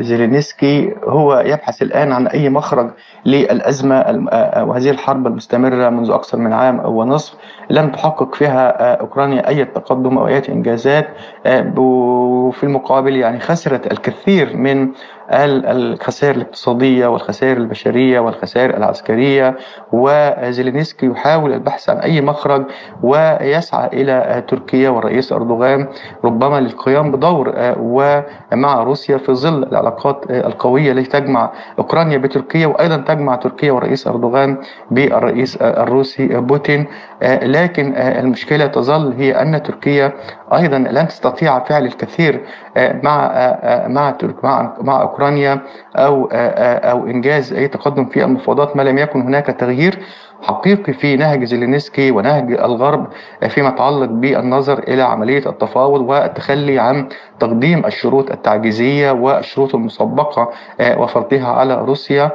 زيلينسكي. 0.00 0.94
هو 1.04 1.42
يبحث 1.46 1.82
الآن 1.82 2.12
عن 2.12 2.26
أي 2.26 2.48
مخرج 2.48 2.90
للأزمة 3.26 3.98
وهذه 4.56 4.90
الحرب 4.90 5.26
المستمرة 5.26 5.90
منذ 5.90 6.10
أكثر 6.10 6.38
من 6.38 6.52
عام 6.52 6.80
ونصف 6.84 7.34
لم 7.70 7.92
تحقق 7.92 8.34
فيها 8.34 8.94
أوكرانيا 9.00 9.45
أي 9.48 9.64
تقدم 9.64 10.18
أو 10.18 10.28
أي 10.28 10.42
إنجازات 10.48 11.08
وفي 11.76 12.64
المقابل 12.64 13.16
يعني 13.16 13.40
خسرت 13.40 13.92
الكثير 13.92 14.56
من 14.56 14.88
الخسائر 15.32 16.34
الاقتصادية 16.34 17.06
والخسائر 17.06 17.56
البشرية 17.56 18.20
والخسائر 18.20 18.76
العسكرية 18.76 19.56
وزيلينسكي 19.92 21.06
يحاول 21.06 21.52
البحث 21.52 21.88
عن 21.90 21.96
أي 21.96 22.20
مخرج 22.20 22.64
ويسعى 23.02 23.86
إلى 23.92 24.44
تركيا 24.48 24.90
والرئيس 24.90 25.32
أردوغان 25.32 25.88
ربما 26.24 26.60
للقيام 26.60 27.12
بدور 27.12 27.54
ومع 27.80 28.82
روسيا 28.82 29.16
في 29.18 29.32
ظل 29.34 29.62
العلاقات 29.62 30.24
القوية 30.30 30.92
التي 30.92 31.20
تجمع 31.20 31.52
أوكرانيا 31.78 32.18
بتركيا 32.18 32.66
وأيضا 32.66 32.96
تجمع 32.96 33.36
تركيا 33.36 33.72
والرئيس 33.72 34.06
أردوغان 34.06 34.56
بالرئيس 34.90 35.56
الروسي 35.62 36.26
بوتين 36.26 36.86
لكن 37.22 37.94
المشكلة 37.96 38.66
تظل 38.66 39.12
هي 39.12 39.42
أن 39.42 39.62
تركيا 39.62 40.12
أيضا 40.54 40.78
لن 40.78 41.08
تستطيع 41.08 41.58
فعل 41.64 41.86
الكثير 41.86 42.40
مع 42.76 43.32
مع 43.88 44.16
مع 44.42 44.72
مع 44.80 45.02
أوكرانيا 45.02 45.60
أو 45.96 46.28
أو 46.32 47.06
إنجاز 47.06 47.52
أي 47.52 47.68
تقدم 47.68 48.04
في 48.04 48.24
المفاوضات 48.24 48.76
ما 48.76 48.82
لم 48.82 48.98
يكن 48.98 49.20
هناك 49.22 49.46
تغيير 49.46 49.98
حقيقي 50.42 50.92
في 50.92 51.16
نهج 51.16 51.44
زيلينسكي 51.44 52.10
ونهج 52.10 52.52
الغرب 52.52 53.06
فيما 53.48 53.68
يتعلق 53.68 54.08
بالنظر 54.10 54.78
إلى 54.78 55.02
عملية 55.02 55.42
التفاوض 55.46 56.00
والتخلي 56.00 56.78
عن 56.78 57.08
تقديم 57.40 57.86
الشروط 57.86 58.30
التعجيزية 58.30 59.10
والشروط 59.10 59.74
المسبقة 59.74 60.50
وفرضها 60.80 61.46
على 61.48 61.74
روسيا. 61.84 62.30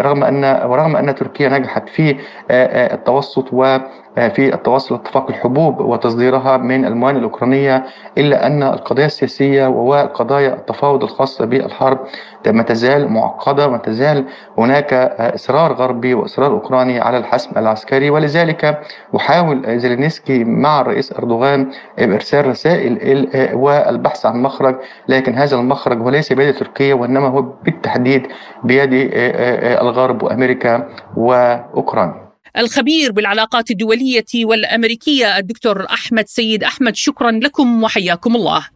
رغم 0.00 0.24
ان 0.24 0.44
ورغم 0.70 0.96
أن 0.96 1.14
تركيا 1.14 1.48
نجحت 1.48 1.88
في 1.88 2.16
التوسط 2.50 3.48
و 3.52 3.78
في 4.16 4.54
التوصل 4.54 4.94
لاتفاق 4.94 5.28
الحبوب 5.30 5.80
وتصديرها 5.80 6.56
من 6.56 6.84
الموانئ 6.84 7.18
الأوكرانية 7.18 7.84
إلا 8.18 8.46
أن 8.46 8.62
القضية 8.62 9.04
السياسية 9.06 9.66
وقضايا 9.66 10.54
التفاوض 10.54 11.02
الخاصة 11.02 11.44
بالحرب 11.44 11.98
ما 12.46 12.62
تزال 12.62 13.08
معقدة 13.12 13.66
وما 13.66 13.76
تزال 13.78 14.24
هناك 14.58 14.92
إصرار 15.34 15.72
غربي 15.72 16.14
وإصرار 16.14 16.50
أوكراني 16.50 17.00
على 17.00 17.18
الحسم 17.18 17.50
العسكري. 17.58 18.10
ولذلك 18.10 18.80
يحاول 19.14 19.78
زيلينسكي 19.78 20.44
مع 20.44 20.80
الرئيس 20.80 21.12
أردوغان 21.12 21.70
بإرسال 21.98 22.46
رسائل 22.46 23.28
والبحث 23.54 24.26
عن 24.26 24.42
مخرج 24.42 24.76
لكن 25.08 25.34
هذا 25.34 25.56
المخرج 25.56 26.00
هو 26.00 26.10
ليس 26.10 26.32
بيد 26.32 26.54
تركيا 26.54 26.94
وإنما 26.94 27.28
هو 27.28 27.42
بالتحديد 27.42 28.26
بيد 28.64 29.10
الغرب 29.80 30.22
وأمريكا 30.22 30.88
وأوكرانيا. 31.16 32.26
الخبير 32.58 33.12
بالعلاقات 33.12 33.70
الدولية 33.70 34.24
والأمريكية 34.44 35.38
الدكتور 35.38 35.84
أحمد 35.84 36.24
سيد 36.26 36.64
أحمد 36.64 36.96
شكرا 36.96 37.30
لكم 37.30 37.82
وحياكم 37.82 38.36
الله. 38.36 38.66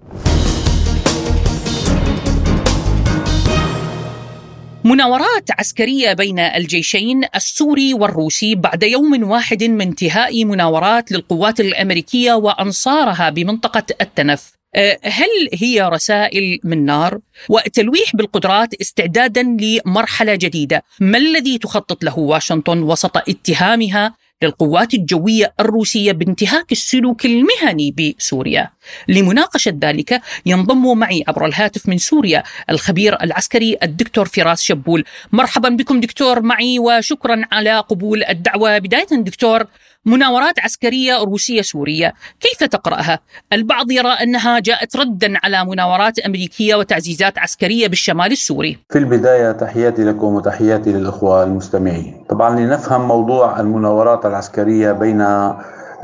مناورات 4.85 5.51
عسكرية 5.59 6.13
بين 6.13 6.39
الجيشين 6.39 7.25
السوري 7.35 7.95
والروسي 7.95 8.55
بعد 8.55 8.83
يوم 8.83 9.31
واحد 9.31 9.65
من 9.65 9.81
انتهاء 9.81 10.45
مناورات 10.45 11.13
للقوات 11.13 11.61
الأمريكية 11.61 12.33
وأنصارها 12.33 13.31
بمنطقة 13.31 13.85
التنف. 14.01 14.60
هل 15.05 15.49
هي 15.53 15.83
رسائل 15.83 16.61
من 16.65 16.85
نار 16.85 17.19
وتلويح 17.49 18.17
بالقدرات 18.17 18.75
استعدادا 18.75 19.43
لمرحلة 19.43 20.35
جديدة؟ 20.35 20.85
ما 21.01 21.19
الذي 21.19 21.59
تخطط 21.59 22.05
له 22.05 22.19
واشنطن 22.19 22.83
وسط 22.83 23.17
اتهامها 23.17 24.15
للقوات 24.43 24.95
الجوية 24.95 25.55
الروسية 25.61 26.13
بانتهاك 26.13 26.73
السلوك 26.73 27.27
المهني 27.27 28.15
بسوريا؟ 28.19 28.71
لمناقشة 29.09 29.79
ذلك 29.81 30.21
ينضم 30.47 30.99
معي 30.99 31.25
عبر 31.29 31.47
الهاتف 31.47 31.89
من 31.89 31.99
سوريا 31.99 32.43
الخبير 32.71 33.23
العسكري 33.23 33.77
الدكتور 33.83 34.25
فراس 34.29 34.63
شبول. 34.63 35.05
مرحبا 35.33 35.69
بكم 35.69 36.01
دكتور 36.01 36.41
معي 36.41 36.79
وشكرا 36.79 37.43
على 37.53 37.79
قبول 37.79 38.25
الدعوة. 38.25 38.79
بداية 38.79 39.07
دكتور 39.13 39.67
مناورات 40.05 40.61
عسكرية 40.61 41.17
روسية 41.17 41.63
سورية 41.63 42.15
كيف 42.41 42.65
تقرأها؟ 42.65 43.19
البعض 43.53 43.91
يرى 43.91 44.09
أنها 44.09 44.59
جاءت 44.59 44.97
ردا 44.97 45.35
على 45.45 45.65
مناورات 45.65 46.19
أمريكية 46.19 46.75
وتعزيزات 46.75 47.39
عسكرية 47.39 47.89
بالشمال 47.89 48.33
السوري 48.33 48.79
في 48.91 48.99
البداية 48.99 49.53
تحياتي 49.53 50.05
لكم 50.05 50.27
وتحياتي 50.27 50.93
للأخوة 50.93 51.43
المستمعين 51.43 52.25
طبعا 52.29 52.61
لنفهم 52.61 53.09
موضوع 53.09 53.61
المناورات 53.61 54.27
العسكرية 54.27 54.93
بين 54.93 55.21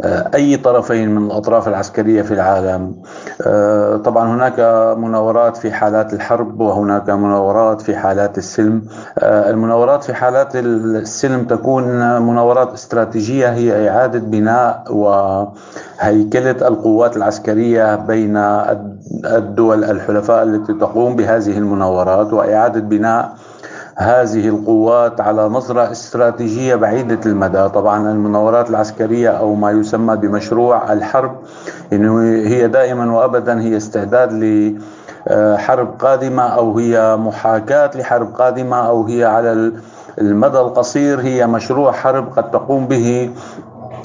أي 0.04 0.56
طرفين 0.56 1.14
من 1.14 1.26
الأطراف 1.26 1.68
العسكرية 1.68 2.22
في 2.22 2.34
العالم. 2.34 2.94
طبعا 4.04 4.28
هناك 4.34 4.60
مناورات 4.98 5.56
في 5.56 5.72
حالات 5.72 6.12
الحرب 6.14 6.60
وهناك 6.60 7.10
مناورات 7.10 7.80
في 7.80 7.96
حالات 7.96 8.38
السلم. 8.38 8.82
المناورات 9.22 10.04
في 10.04 10.14
حالات 10.14 10.56
السلم 10.56 11.44
تكون 11.44 11.84
مناورات 12.22 12.72
استراتيجية 12.72 13.48
هي 13.52 13.88
إعادة 13.88 14.18
بناء 14.18 14.84
وهيكلة 14.90 16.68
القوات 16.68 17.16
العسكرية 17.16 17.96
بين 17.96 18.36
الدول 19.24 19.84
الحلفاء 19.84 20.42
التي 20.42 20.72
تقوم 20.72 21.16
بهذه 21.16 21.58
المناورات 21.58 22.32
وإعادة 22.32 22.80
بناء 22.80 23.32
هذه 23.98 24.48
القوات 24.48 25.20
على 25.20 25.48
نظرة 25.48 25.90
استراتيجية 25.92 26.74
بعيدة 26.74 27.20
المدى. 27.26 27.68
طبعا 27.68 28.10
المناورات 28.12 28.70
العسكرية 28.70 29.28
أو 29.30 29.54
ما 29.54 29.70
يسمى 29.70 30.16
بمشروع 30.16 30.92
الحرب 30.92 31.36
إنه 31.92 32.20
هي 32.48 32.68
دائما 32.68 33.12
وأبدا 33.16 33.60
هي 33.60 33.76
استعداد 33.76 34.32
ل 34.32 34.74
حرب 35.56 35.94
قادمة 35.98 36.42
أو 36.42 36.78
هي 36.78 37.16
محاكاة 37.16 37.90
لحرب 37.94 38.34
قادمة 38.34 38.76
أو 38.76 39.04
هي 39.04 39.24
على 39.24 39.72
المدى 40.18 40.58
القصير 40.58 41.20
هي 41.20 41.46
مشروع 41.46 41.92
حرب 41.92 42.32
قد 42.36 42.50
تقوم 42.50 42.86
به 42.86 43.30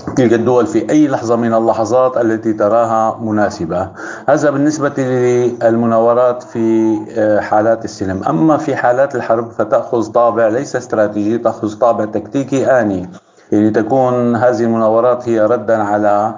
تلك 0.01 0.33
الدول 0.33 0.67
في 0.67 0.89
أي 0.89 1.07
لحظة 1.07 1.35
من 1.35 1.53
اللحظات 1.53 2.17
التي 2.17 2.53
تراها 2.53 3.17
مناسبة. 3.21 3.87
هذا 4.29 4.49
بالنسبة 4.49 4.93
للمناورات 4.97 6.43
في 6.43 6.97
آه، 7.17 7.39
حالات 7.39 7.85
السلم. 7.85 8.23
أما 8.23 8.57
في 8.57 8.75
حالات 8.75 9.15
الحرب 9.15 9.51
فتأخذ 9.51 10.11
طابع 10.11 10.47
ليس 10.47 10.75
استراتيجي 10.75 11.37
تأخذ 11.37 11.79
طابع 11.79 12.05
تكتيكي 12.05 12.65
آني. 12.65 13.09
يعني 13.51 13.69
تكون 13.69 14.35
هذه 14.35 14.63
المناورات 14.63 15.29
هي 15.29 15.41
ردا 15.41 15.83
على 15.83 16.35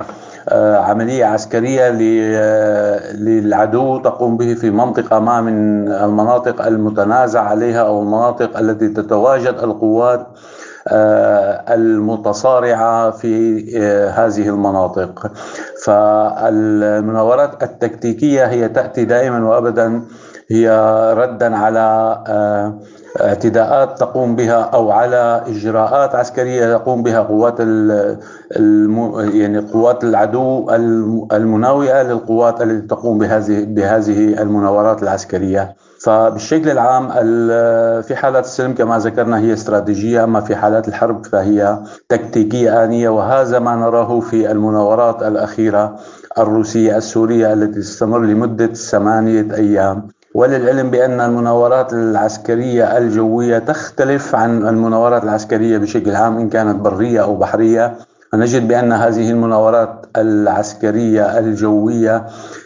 آه، 0.49 0.77
عملية 0.77 1.25
عسكرية 1.25 1.81
آه، 2.01 3.13
للعدو 3.13 3.97
تقوم 3.97 4.37
به 4.37 4.53
في 4.53 4.69
منطقة 4.69 5.19
ما 5.19 5.41
من 5.41 5.87
المناطق 5.91 6.65
المتنازع 6.65 7.41
عليها 7.41 7.81
أو 7.81 8.01
المناطق 8.01 8.57
التي 8.57 8.87
تتواجد 8.87 9.55
القوات. 9.63 10.27
آه، 10.87 11.73
المتصارعة 11.73 13.11
في 13.11 13.63
هذه 14.09 14.49
المناطق. 14.49 15.31
فالمناورات 15.85 17.63
التكتيكية 17.63 18.45
هي 18.45 18.69
تأتي 18.69 19.05
دائما 19.05 19.47
وأبدا 19.49 20.01
هي 20.51 20.69
ردا 21.17 21.55
على 21.55 22.17
اعتداءات 23.21 23.99
تقوم 23.99 24.35
بها 24.35 24.61
أو 24.61 24.91
على 24.91 25.43
إجراءات 25.47 26.15
عسكرية 26.15 26.77
تقوم 26.77 27.03
بها 27.03 27.19
قوات 27.19 27.55
الم 27.59 29.29
يعني 29.33 29.59
قوات 29.59 30.03
العدو 30.03 30.69
المناوئة 31.31 32.03
للقوات 32.03 32.61
التي 32.61 32.87
تقوم 32.87 33.17
بهذه 33.17 33.65
بهذه 33.65 34.41
المناورات 34.41 35.03
العسكرية. 35.03 35.75
فبالشكل 36.03 36.69
العام 36.69 37.07
في 38.01 38.15
حالات 38.15 38.45
السلم 38.45 38.73
كما 38.73 38.97
ذكرنا 38.99 39.39
هي 39.39 39.53
استراتيجية 39.53 40.23
أما 40.23 40.41
في 40.41 40.55
حالات 40.55 40.87
الحرب 40.87 41.25
فهي 41.25 41.79
تكتيكية 42.09 42.83
آنية 42.83 43.09
وهذا 43.09 43.59
ما 43.59 43.75
نراه 43.75 44.19
في 44.19 44.51
المناورات 44.51 45.23
الأخيرة 45.23 45.95
الروسية 46.37 46.97
السورية 46.97 47.53
التي 47.53 47.79
تستمر 47.79 48.19
لمدة 48.19 48.73
ثمانية 48.73 49.47
أيام. 49.53 50.07
وللعلم 50.35 50.89
بأن 50.89 51.21
المناورات 51.21 51.93
العسكرية 51.93 52.97
الجوية 52.97 53.59
تختلف 53.59 54.35
عن 54.35 54.67
المناورات 54.67 55.23
العسكرية 55.23 55.77
بشكل 55.77 56.15
عام 56.15 56.37
إن 56.37 56.49
كانت 56.49 56.75
برية 56.75 57.23
أو 57.23 57.35
بحرية. 57.35 57.95
نجد 58.33 58.67
بأن 58.67 58.91
هذه 58.91 59.31
المناورات 59.31 60.05
العسكرية 60.17 61.39
الجوية 61.39 62.25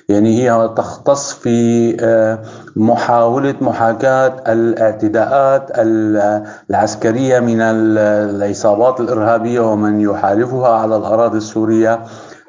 يعني 0.09 0.37
هي 0.43 0.69
تختص 0.77 1.33
في 1.33 1.97
آه، 2.01 2.39
محاولة 2.75 3.55
محاكاة 3.61 4.33
الاعتداءات 4.47 5.71
العسكرية 6.69 7.39
من 7.39 7.61
العصابات 7.61 8.99
الإرهابية 8.99 9.59
ومن 9.59 10.01
يحالفها 10.01 10.69
على 10.69 10.97
الأراضي 10.97 11.37
السورية 11.37 11.99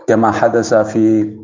كما 0.07 0.31
حدث 0.33 0.75
في 0.75 1.37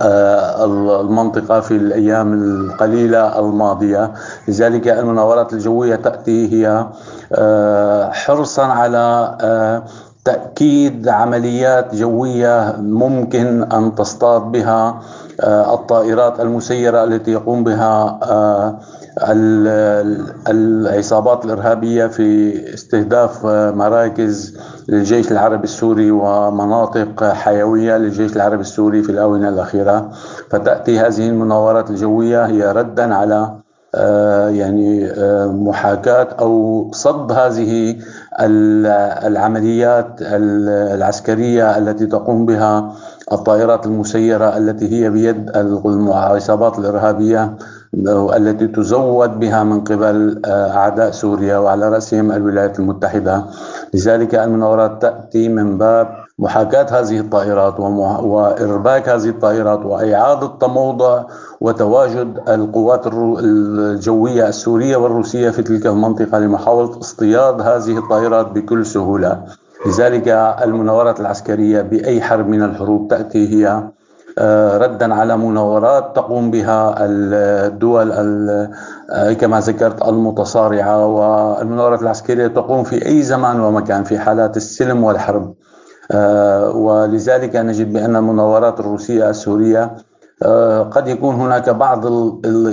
آه، 0.00 0.64
المنطقة 1.00 1.60
في 1.60 1.76
الأيام 1.76 2.32
القليلة 2.32 3.38
الماضية. 3.38 4.12
لذلك 4.48 4.88
المناورات 4.88 5.52
الجوية 5.52 5.96
تأتي 5.96 6.52
هي 6.52 6.86
آه، 7.32 8.10
حرصا 8.10 8.64
على 8.64 9.36
تأكيد 10.24 11.08
عمليات 11.08 11.94
جوية 11.94 12.76
ممكن 12.78 13.62
أن 13.62 13.94
تصطاد 13.94 14.42
بها. 14.42 15.00
الطائرات 15.44 16.40
المسيرة 16.40 17.04
التي 17.04 17.32
يقوم 17.32 17.64
بها 17.64 18.18
العصابات 20.48 21.44
الإرهابية 21.44 22.06
في 22.06 22.54
استهداف 22.74 23.46
مراكز 23.46 24.58
للجيش 24.88 25.32
العربي 25.32 25.64
السوري 25.64 26.10
ومناطق 26.10 27.24
حيوية 27.24 27.96
للجيش 27.96 28.36
العربي 28.36 28.60
السوري 28.60 29.02
في 29.02 29.12
الآونة 29.12 29.48
الأخيرة. 29.48 30.10
فتأتي 30.50 30.98
هذه 30.98 31.28
المناورات 31.28 31.90
الجوية 31.90 32.46
هي 32.46 32.72
ردا 32.72 33.14
على 33.14 33.60
آه، 33.94 34.48
يعني 34.48 35.06
آه، 35.06 35.46
محاكاة 35.46 36.28
أو 36.40 36.90
صد 36.92 37.32
هذه 37.32 37.96
العمليات 39.26 40.06
العسكرية 40.20 41.78
التي 41.78 42.06
تقوم 42.06 42.46
بها 42.46 42.92
الطائرات 43.32 43.86
المسيرة 43.86 44.56
التي 44.56 44.92
هي 44.92 45.10
بيد 45.10 45.50
العصابات 45.56 46.78
الإرهابية 46.78 47.56
التي 48.36 48.66
تزود 48.66 49.40
بها 49.40 49.64
من 49.64 49.80
قبل 49.80 50.40
آه، 50.44 50.70
أعداء 50.76 51.10
سوريا 51.10 51.58
وعلى 51.58 51.88
رأسهم 51.88 52.32
الولايات 52.32 52.78
المتحدة. 52.78 53.44
لذلك 53.94 54.34
المناورات 54.34 55.02
تأتي 55.02 55.48
من 55.48 55.78
باب 55.78 56.08
محاكاة 56.38 57.00
هذه 57.00 57.20
الطائرات 57.20 57.80
وإرباك 57.80 59.08
هذه 59.08 59.28
الطائرات 59.28 59.86
وإعادة 59.86 60.46
تموضع 60.60 61.24
وتواجد 61.60 62.40
القوات 62.48 63.06
الجوية 63.06 64.48
السورية 64.48 64.96
والروسية 64.96 65.50
في 65.50 65.62
تلك 65.62 65.86
المنطقة 65.86 66.38
لمحاولة 66.38 66.98
اصطياد 66.98 67.60
هذه 67.60 67.98
الطائرات 67.98 68.46
بكل 68.52 68.86
سهولة. 68.86 69.42
لذلك 69.86 70.28
المناورات 70.62 71.20
العسكرية 71.20 71.82
بأي 71.82 72.20
حرب 72.20 72.48
من 72.48 72.62
الحروب 72.62 73.08
تأتي 73.08 73.54
هي 73.54 73.82
آه، 74.38 74.78
ردا 74.78 75.14
على 75.14 75.36
مناورات 75.36 76.16
تقوم 76.16 76.50
بها 76.50 76.94
الدول 77.00 78.12
آه، 78.12 79.32
كما 79.32 79.60
ذكرت 79.60 80.08
المتصارعة. 80.08 81.06
والمناورات 81.06 82.02
العسكرية 82.02 82.46
تقوم 82.46 82.84
في 82.84 83.06
أي 83.06 83.22
زمان 83.22 83.60
ومكان 83.60 84.04
في 84.04 84.18
حالات 84.18 84.56
السلم 84.56 85.04
والحرب. 85.04 85.54
آه، 86.12 86.70
ولذلك 86.70 87.56
نجد 87.56 87.92
بأن 87.92 88.16
المناورات 88.16 88.80
الروسية 88.80 89.30
السورية 89.30 89.96
قد 90.92 91.08
يكون 91.08 91.34
هناك 91.34 91.70
بعض 91.70 92.04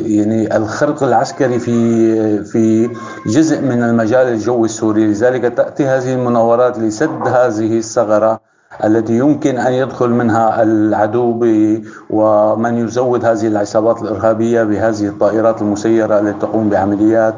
يعني 0.06 0.58
الخرق 0.58 1.04
العسكري 1.04 1.60
في 1.60 2.44
في 2.44 2.90
جزء 3.26 3.62
من 3.62 3.84
المجال 3.84 4.28
الجوي 4.28 4.66
السوري 4.66 5.06
لذلك 5.06 5.42
تأتي 5.42 5.86
هذه 5.86 6.14
المناورات 6.14 6.80
لسد 6.80 7.28
هذه 7.28 7.78
الثغرة 7.78 8.40
التي 8.84 9.18
يمكن 9.18 9.58
أن 9.58 9.74
يدخل 9.74 10.10
منها 10.10 10.64
العدو 10.64 11.46
ومن 12.10 12.78
يزود 12.78 13.26
هذه 13.26 13.48
العصابات 13.48 14.02
الإرهابية 14.02 14.64
بهذه 14.64 15.08
الطائرات 15.08 15.62
المسيرة 15.62 16.20
التي 16.20 16.40
تقوم 16.40 16.70
بعمليات 16.70 17.36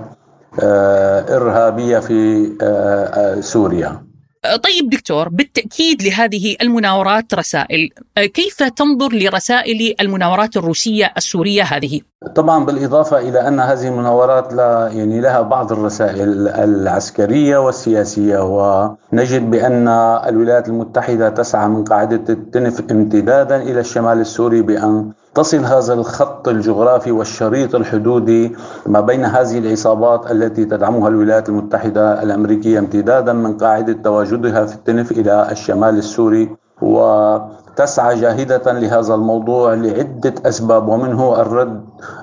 آه، 0.60 1.36
إرهابية 1.36 2.00
في 2.00 2.52
آه، 2.62 3.06
آه، 3.06 3.42
سوريا. 3.42 4.09
طيب 4.43 4.89
دكتور 4.89 5.30
بالتأكيد 5.30 6.04
لهذه 6.04 6.56
المناورات 6.62 7.34
رسائل، 7.34 7.89
كيف 8.17 8.63
تنظر 8.63 9.13
لرسائل 9.13 9.95
المناورات 10.02 10.58
الروسية 10.58 11.13
السورية 11.17 11.63
هذه؟ 11.63 12.02
طبعا 12.36 12.65
بالإضافة 12.65 13.19
إلى 13.19 13.47
أن 13.47 13.60
هذه 13.60 13.88
المناورات 13.88 14.54
لا 14.54 14.89
يعني 14.93 15.21
لها 15.21 15.41
بعض 15.41 15.71
الرسائل 15.71 16.47
العسكرية 16.47 17.58
والسياسية 17.58 18.39
ونجد 18.39 19.52
بأن 19.52 19.88
الولايات 20.28 20.67
المتحدة 20.67 21.30
تسعى 21.30 21.67
من 21.67 21.84
قاعدة 21.84 22.34
التنف 22.34 22.91
امتدادا 22.91 23.62
إلى 23.62 23.80
الشمال 23.80 24.19
السوري 24.19 24.62
بأن 24.62 25.12
تصل 25.36 25.65
هذا 25.65 25.94
الخط 25.94 26.48
الجغرافي 26.48 27.12
والشريط 27.12 27.76
الحدودي 27.76 28.56
ما 28.86 29.02
بين 29.02 29.26
هذه 29.26 29.58
العصابات 29.60 30.32
التي 30.32 30.65
تدعمها 30.65 31.08
الولايات 31.08 31.50
المتحدة 31.50 32.24
الأمريكية 32.24 32.80
امتدادا 32.80 33.34
من 33.34 33.58
قاعدة 33.58 33.94
تواجدها 33.94 34.65
في 34.65 34.76
التنف 34.76 35.12
إلى 35.12 35.48
الشمال 35.52 35.98
السوري 35.98 36.56
وتسعى 36.82 38.15
جاهدة 38.15 38.72
لهذا 38.72 39.15
الموضوع 39.15 39.74
لعدة 39.74 40.34
أسباب 40.46 40.88
ومنه 40.88 41.42
الرد 41.42 41.82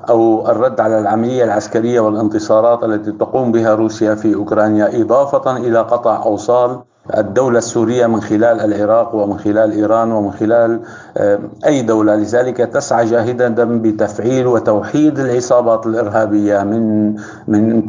أو 0.09 0.51
الرد 0.51 0.81
على 0.81 0.99
العملية 0.99 1.45
العسكرية 1.45 2.01
والانتصارات 2.01 2.85
التي 2.85 3.13
تقوم 3.13 3.53
بها 3.53 3.75
روسيا 3.75 4.15
في 4.15 4.35
أوكرانيا 4.35 5.03
إضافة 5.03 5.57
إلى 5.57 5.79
قطع 5.79 6.23
أوصال 6.23 6.79
الدولة 7.15 7.59
السورية 7.59 8.07
من 8.07 8.21
خلال 8.21 8.61
العراق 8.61 9.15
ومن 9.15 9.39
خلال 9.39 9.73
إيران 9.73 10.13
ومن 10.13 10.33
خلال 10.33 10.81
آه، 11.17 11.39
أي 11.67 11.83
دولة. 11.83 12.17
لذلك 12.17 12.57
تسعى 12.57 13.05
جاهدا 13.05 13.49
بتفعيل 13.65 14.47
وتوحيد 14.47 15.19
العصابات 15.19 15.87
الإرهابية 15.87 16.63
من 16.63 17.15
من 17.49 17.81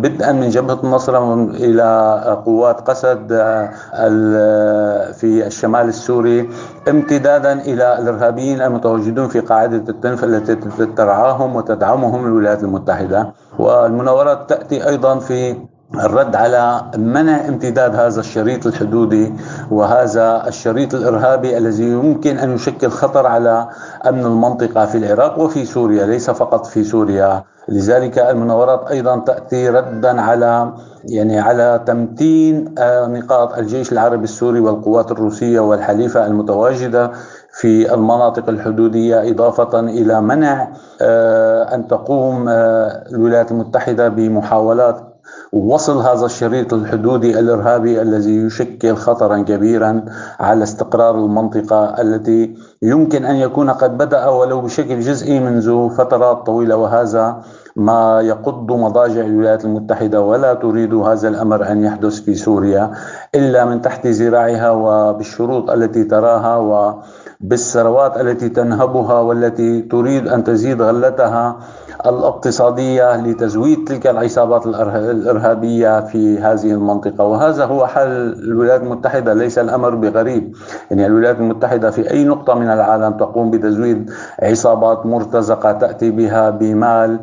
بدءا 0.00 0.32
من 0.32 0.48
جبهة 0.48 0.78
النصرة 0.84 1.34
إلى 1.50 2.42
قوات 2.46 2.80
قسد 2.80 3.32
آه، 3.32 5.12
في 5.12 5.46
الشمال 5.46 5.88
السوري 5.88 6.48
امتدادا 6.88 7.52
إلى 7.52 7.98
الإرهابيين 7.98 8.62
المتواجدون 8.62 9.28
في 9.28 9.40
قاعدة 9.40 9.84
التنف 9.88 10.24
التي 10.24 10.54
ترعاهم 10.96 11.56
وتدعمهم 11.56 12.26
الولايات 12.26 12.62
المتحدة. 12.62 13.32
والمناورات 13.58 14.48
تأتي 14.48 14.88
أيضا 14.88 15.18
في 15.18 15.56
الرد 15.94 16.36
على 16.36 16.82
منع 16.96 17.48
امتداد 17.48 17.94
هذا 17.94 18.20
الشريط 18.20 18.66
الحدودي 18.66 19.34
وهذا 19.70 20.48
الشريط 20.48 20.94
الإرهابي 20.94 21.58
الذي 21.58 21.84
يمكن 21.84 22.38
أن 22.38 22.54
يشكل 22.54 22.88
خطر 22.88 23.26
على 23.26 23.68
أمن 24.08 24.26
المنطقة 24.26 24.86
في 24.86 24.98
العراق 24.98 25.38
وفي 25.38 25.64
سوريا 25.64 26.06
ليس 26.06 26.30
فقط 26.30 26.66
في 26.66 26.84
سوريا. 26.84 27.44
لذلك 27.68 28.18
المناورات 28.18 28.90
أيضا 28.90 29.18
تأتي 29.18 29.68
ردا 29.68 30.20
على 30.20 30.72
يعني 31.04 31.40
على 31.40 31.80
تمتين 31.86 32.74
آه، 32.78 33.06
نقاط 33.06 33.58
الجيش 33.58 33.92
العربي 33.92 34.24
السوري 34.24 34.60
والقوات 34.60 35.10
الروسية 35.10 35.60
والحليفة 35.60 36.26
المتواجدة 36.26 37.10
في 37.52 37.94
المناطق 37.94 38.48
الحدودية 38.48 39.30
إضافة 39.30 39.80
إلى 39.80 40.20
منع 40.20 40.68
آه، 41.02 41.74
أن 41.74 41.86
تقوم 41.86 42.48
آه، 42.48 43.04
الولايات 43.10 43.50
المتحدة 43.50 44.08
بمحاولات 44.08 45.07
وصل 45.52 45.98
هذا 45.98 46.26
الشريط 46.26 46.74
الحدودي 46.74 47.38
الإرهابي 47.38 48.02
الذي 48.02 48.36
يشكل 48.36 48.94
خطرا 48.94 49.38
كبيرا 49.38 50.04
على 50.40 50.62
استقرار 50.62 51.14
المنطقة 51.14 51.84
التي 52.00 52.54
يمكن 52.82 53.24
أن 53.24 53.36
يكون 53.36 53.70
قد 53.70 53.98
بدأ 53.98 54.28
ولو 54.28 54.60
بشكل 54.60 55.00
جزئي 55.00 55.40
منذ 55.40 55.88
فترات 55.96 56.46
طويلة. 56.46 56.76
وهذا 56.76 57.42
ما 57.76 58.20
يقض 58.20 58.72
مضاجع 58.72 59.20
الولايات 59.20 59.64
المتحدة 59.64 60.20
ولا 60.22 60.54
تريد 60.54 60.94
هذا 60.94 61.28
الأمر 61.28 61.70
أن 61.72 61.84
يحدث 61.84 62.20
في 62.20 62.34
سوريا 62.34 62.90
إلا 63.34 63.64
من 63.64 63.82
تحت 63.82 64.06
ذراعها 64.06 64.70
وبالشروط 64.70 65.70
التي 65.70 66.04
تراها. 66.04 67.02
وبالثروات 67.44 68.20
التي 68.20 68.48
تنهبها 68.48 69.20
والتي 69.20 69.82
تريد 69.82 70.28
أن 70.28 70.44
تزيد 70.44 70.82
غلتها 70.82 71.58
الاقتصادية 72.06 73.16
لتزويد 73.16 73.84
تلك 73.88 74.06
العصابات 74.06 74.66
الإرهابية 74.66 76.00
في 76.00 76.38
هذه 76.38 76.70
المنطقة. 76.72 77.24
وهذا 77.24 77.64
هو 77.64 77.86
حل 77.86 78.32
الولايات 78.42 78.82
المتحدة 78.82 79.34
ليس 79.34 79.58
الأمر 79.58 79.94
بغريب. 79.94 80.54
يعني 80.90 81.06
الولايات 81.06 81.36
المتحدة 81.36 81.90
في 81.90 82.10
أي 82.10 82.24
نقطة 82.24 82.54
من 82.54 82.70
العالم 82.70 83.12
تقوم 83.16 83.50
بتزويد 83.50 84.10
عصابات 84.42 85.06
مرتزقة 85.06 85.72
تأتي 85.72 86.10
بها 86.10 86.50
بمال 86.50 87.20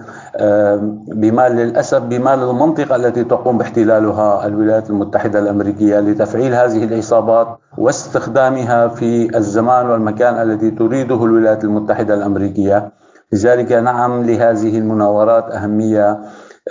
بمال 1.07 1.51
للأسف 1.51 2.01
بمال 2.01 2.39
المنطقة 2.43 2.95
التي 2.95 3.23
تقوم 3.23 3.57
باحتلالها 3.57 4.45
الولايات 4.47 4.89
المتحدة 4.89 5.39
الأمريكية 5.39 5.99
لتفعيل 5.99 6.53
هذه 6.53 6.83
العصابات. 6.83 7.47
واستخدامها 7.77 8.87
في 8.87 9.37
الزمان 9.37 9.89
والمكان 9.89 10.41
الذي 10.41 10.71
تريده 10.71 11.23
الولايات 11.25 11.63
المتحدة 11.63 12.13
الأمريكية. 12.13 12.91
لذلك 13.33 13.71
نعم 13.71 14.23
لهذه 14.23 14.77
المناورات 14.77 15.51
أهمية 15.51 16.19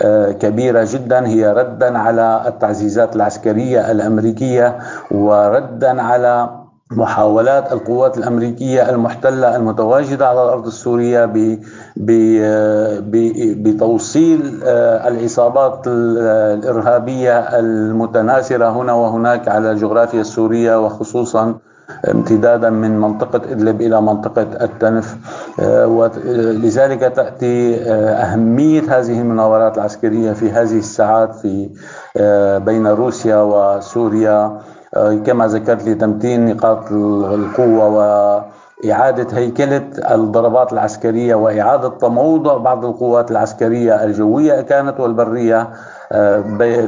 آه، 0.03 0.33
كبيرة 0.33 0.87
جدا 0.91 1.27
هي 1.27 1.53
ردا 1.53 1.99
على 1.99 2.43
التعزيزات 2.47 3.17
العسكرية 3.17 3.91
الأمريكية 3.91 4.79
وردا 5.11 6.03
على 6.03 6.64
محاولات 6.97 7.73
القوات 7.73 8.19
الأمريكية 8.19 8.91
المحتلة 8.91 9.57
المتواجدة 9.57 10.29
على 10.29 10.43
الأرض 10.43 10.67
السورية 10.67 11.33
بتوصيل 13.63 14.61
آه، 14.65 15.09
العصابات 15.09 15.83
الإرهابية 15.87 17.39
المتناثرة 17.39 18.71
هنا 18.71 18.93
وهناك 18.93 19.49
على 19.49 19.71
الجغرافيا 19.71 20.21
السورية 20.21 20.85
وخصوصا 20.85 21.59
امتدادا 22.11 22.71
من 22.71 23.01
منطقة 23.01 23.53
إدلب 23.53 23.81
إلى 23.81 24.01
منطقة 24.01 24.43
التنف 24.43 25.17
آه، 25.61 25.87
ولذلك 25.87 27.01
تأتي 27.01 27.75
آه، 27.75 28.15
أهمية 28.15 28.83
هذه 28.99 29.21
المناورات 29.21 29.79
العسكرية 29.79 30.33
في 30.33 30.51
هذه 30.51 30.79
الساعات 30.79 31.35
في 31.35 31.69
بين 32.65 32.87
روسيا 32.87 33.37
وسوريا. 33.37 34.61
كما 35.27 35.47
ذكرت 35.47 35.89
لتمتين 35.89 36.47
نقاط 36.47 36.93
القوة 36.93 37.89
وإعادة 38.85 39.39
هيكلة 39.39 39.83
الضربات 40.11 40.73
العسكرية 40.73 41.35
وإعادة 41.35 41.89
تموضع 41.89 42.57
بعض 42.57 42.85
القوات 42.85 43.31
العسكرية 43.31 44.05
الجوية 44.05 44.61
كانت 44.61 45.01
والبرية. 45.01 45.69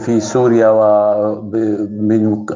في 0.00 0.20
سوريا 0.20 0.70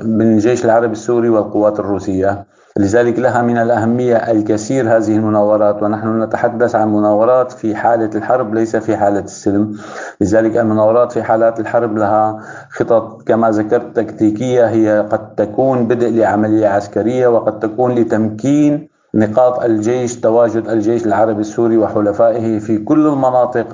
من 0.04 0.22
الجيش 0.22 0.64
العربي 0.64 0.92
السوري 0.92 1.28
والقوات 1.28 1.80
الروسية. 1.80 2.44
لذلك 2.76 3.18
لها 3.18 3.42
من 3.42 3.56
الأهمية 3.56 4.16
الكثير 4.16 4.96
هذه 4.96 5.16
المناورات 5.16 5.82
ونحن 5.82 6.22
نتحدث 6.22 6.74
عن 6.74 6.88
مناورات 6.88 7.52
في 7.52 7.76
حالة 7.76 8.10
الحرب 8.14 8.54
ليس 8.54 8.76
في 8.76 8.96
حالة 8.96 9.20
السلم. 9.20 9.72
لذلك 10.20 10.56
المناورات 10.56 11.12
في 11.12 11.22
حالات 11.22 11.60
الحرب 11.60 11.98
لها 11.98 12.40
خطط 12.70 13.22
كما 13.22 13.50
ذكرت 13.50 13.96
تكتيكية 13.96 14.66
هي 14.68 15.06
قد 15.10 15.34
تكون 15.34 15.88
بدء 15.88 16.10
لعملية 16.10 16.68
عسكرية 16.68 17.28
وقد 17.28 17.58
تكون 17.58 17.94
لتمكين 17.94 18.89
نقاط 19.14 19.64
الجيش 19.64 20.20
تواجد 20.20 20.68
الجيش 20.68 21.06
العربي 21.06 21.40
السوري 21.40 21.78
وحلفائه 21.78 22.58
في 22.58 22.78
كل 22.78 23.06
المناطق 23.06 23.66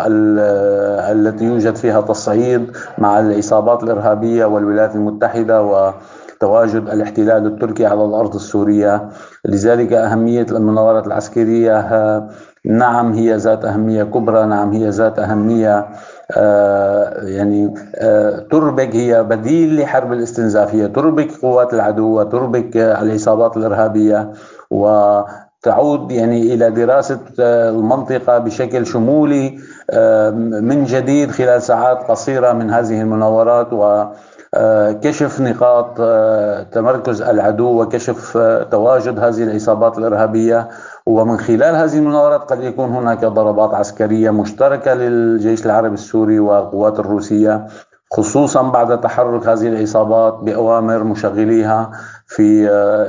التي 1.10 1.44
يوجد 1.44 1.74
فيها 1.76 2.00
تصعيد 2.00 2.70
مع 2.98 3.20
العصابات 3.20 3.82
الإرهابية 3.82 4.44
والولايات 4.44 4.94
المتحدة 4.94 5.62
وتواجد 5.62 6.88
الاحتلال 6.88 7.46
التركي 7.46 7.86
على 7.86 8.04
الأرض 8.04 8.34
السورية. 8.34 9.08
لذلك 9.44 9.92
أهمية 9.92 10.46
المناورات 10.50 11.06
العسكرية 11.06 11.80
نعم 12.64 13.12
هي 13.12 13.36
ذات 13.36 13.64
أهمية 13.64 14.02
كبرى 14.02 14.46
نعم 14.46 14.72
هي 14.72 14.88
ذات 14.88 15.18
أهمية 15.18 15.86
آه 16.36 17.24
يعني 17.26 17.74
آه 17.96 18.38
تربك 18.50 18.96
هي 18.96 19.22
بديل 19.22 19.80
لحرب 19.80 20.12
الاستنزاف 20.12 20.74
هي 20.74 20.88
تربك 20.88 21.28
قوات 21.42 21.74
العدو 21.74 22.20
وتربك 22.20 22.76
العصابات 22.76 23.56
الإرهابية. 23.56 24.32
وتعود 24.70 26.12
يعني 26.12 26.54
إلى 26.54 26.70
دراسة 26.70 27.20
آه، 27.40 27.70
المنطقة 27.70 28.38
بشكل 28.38 28.86
شمولي 28.86 29.58
آه، 29.90 30.30
من 30.60 30.84
جديد 30.84 31.30
خلال 31.30 31.62
ساعات 31.62 32.10
قصيرة 32.10 32.52
من 32.52 32.70
هذه 32.70 33.00
المناورات 33.00 33.72
و 33.72 34.04
آه، 34.54 34.92
كشف 34.92 35.40
نقاط 35.40 35.96
تمركز 36.72 37.22
العدو 37.22 37.82
وكشف 37.82 38.38
تواجد 38.70 39.18
هذه 39.18 39.42
العصابات 39.42 39.98
الإرهابية. 39.98 40.68
ومن 41.06 41.38
خلال 41.38 41.74
هذه 41.74 41.98
المناورات 41.98 42.40
قد 42.40 42.62
يكون 42.62 42.88
هناك 42.88 43.24
ضربات 43.24 43.74
عسكرية 43.74 44.30
مشتركة 44.30 44.94
للجيش 44.94 45.66
العربي 45.66 45.94
السوري 45.94 46.38
والقوات 46.38 46.98
الروسية 46.98 47.66
خصوصا 48.12 48.62
بعد 48.62 49.00
تحرك 49.00 49.46
هذه 49.46 49.68
العصابات 49.68 50.34
بأوامر 50.34 51.04
مشغليها. 51.04 51.90
في 52.26 52.68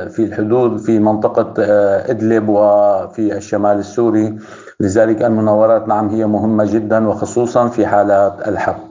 في 0.10 0.24
الحدود 0.24 0.78
في 0.80 1.00
منطقة 1.00 1.54
إدلب 2.12 2.50
وفي 2.50 3.38
الشمال 3.38 3.78
السوري. 3.78 4.38
لذلك 4.80 5.22
المناورات 5.22 5.88
نعم 5.88 6.10
هي 6.10 6.26
مهمة 6.26 6.66
جدا 6.66 7.08
وخصوصا 7.08 7.68
في 7.68 7.86
حالات 7.86 8.48
الحرب. 8.48 8.87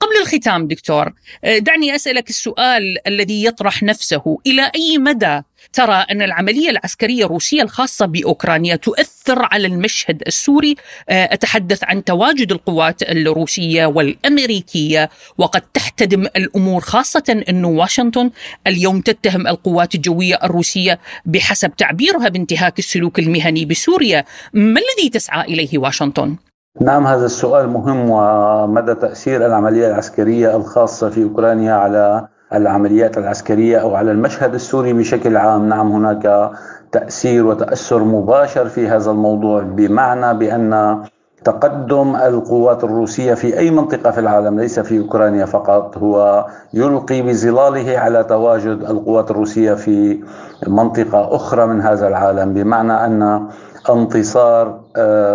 قبل 0.00 0.16
الختام 0.22 0.68
دكتور 0.68 1.12
دعني 1.44 1.94
أسألك 1.94 2.30
السؤال 2.30 3.06
الذي 3.06 3.44
يطرح 3.44 3.82
نفسه. 3.82 4.38
إلى 4.46 4.70
أي 4.74 4.98
مدى 4.98 5.42
ترى 5.72 5.94
أن 6.10 6.22
العملية 6.22 6.70
العسكرية 6.70 7.24
الروسية 7.24 7.62
الخاصة 7.62 8.06
بأوكرانيا 8.06 8.76
تؤثر 8.76 9.48
على 9.52 9.66
المشهد 9.66 10.22
السوري؟ 10.26 10.76
آه، 11.08 11.34
أتحدث 11.34 11.84
عن 11.84 12.04
تواجد 12.04 12.52
القوات 12.52 13.02
الروسية 13.02 13.86
والأمريكية 13.86 15.10
وقد 15.38 15.60
تحتدم 15.60 16.26
الأمور 16.36 16.80
خاصة 16.80 17.42
أن 17.48 17.64
واشنطن 17.64 18.30
اليوم 18.66 19.00
تتهم 19.00 19.46
القوات 19.46 19.94
الجوية 19.94 20.38
الروسية 20.44 20.98
بحسب 21.26 21.76
تعبيرها 21.76 22.28
بانتهاك 22.28 22.78
السلوك 22.78 23.18
المهني 23.18 23.64
بسوريا. 23.64 24.24
ما 24.52 24.80
الذي 24.80 25.08
تسعى 25.10 25.44
إليه 25.44 25.78
واشنطن؟ 25.78 26.36
نعم 26.80 27.06
هذا 27.06 27.26
السؤال 27.26 27.68
مهم 27.68 28.10
ومدى 28.10 28.94
تأثير 28.94 29.46
العملية 29.46 29.88
العسكرية 29.88 30.56
الخاصة 30.56 31.10
في 31.10 31.22
أوكرانيا 31.22 31.72
على 31.72 32.26
العمليات 32.52 33.18
العسكرية 33.18 33.78
أو 33.78 33.94
على 33.94 34.10
المشهد 34.10 34.54
السوري 34.54 34.92
بشكل 34.92 35.36
عام؟ 35.36 35.68
نعم 35.68 35.92
هناك 35.92 36.50
تأثير 36.92 37.46
وتأثر 37.46 38.04
مباشر 38.04 38.68
في 38.68 38.88
هذا 38.88 39.10
الموضوع 39.10 39.62
بمعنى 39.62 40.38
بأن 40.38 41.02
تقدم 41.44 42.16
القوات 42.16 42.84
الروسية 42.84 43.34
في 43.34 43.58
أي 43.58 43.70
منطقة 43.70 44.10
في 44.10 44.20
العالم 44.20 44.60
ليس 44.60 44.80
في 44.80 44.98
أوكرانيا 44.98 45.44
فقط 45.44 45.98
هو 45.98 46.46
يلقي 46.74 47.22
بظلاله 47.22 47.98
على 47.98 48.24
تواجد 48.24 48.84
القوات 48.90 49.30
الروسية 49.30 49.74
في 49.74 50.20
منطقة 50.66 51.36
أخرى 51.36 51.66
من 51.66 51.80
هذا 51.80 52.08
العالم 52.08 52.54
بمعنى 52.54 52.92
أن 52.92 53.48
انتصار 53.90 54.80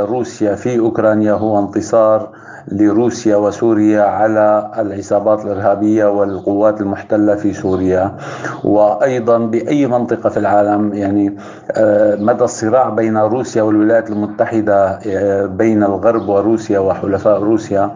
روسيا 0.09 0.55
في 0.55 0.79
أوكرانيا 0.79 1.33
هو 1.33 1.59
انتصار. 1.59 2.29
لروسيا 2.71 3.35
وسوريا 3.35 4.01
على 4.01 4.71
العصابات 4.77 5.45
الإرهابية 5.45 6.05
والقوات 6.05 6.81
المحتلة 6.81 7.35
في 7.35 7.53
سوريا. 7.53 8.15
وأيضا 8.63 9.37
بأي 9.37 9.87
منطقة 9.87 10.29
في 10.29 10.37
العالم 10.37 10.93
يعني 10.93 11.35
آه، 11.71 12.15
مدى 12.15 12.43
الصراع 12.43 12.89
بين 12.89 13.17
روسيا 13.17 13.61
والولايات 13.61 14.09
المتحدة 14.09 14.99
آه، 15.07 15.45
بين 15.45 15.83
الغرب 15.83 16.29
وروسيا 16.29 16.79
وحلفاء 16.79 17.39
روسيا 17.43 17.91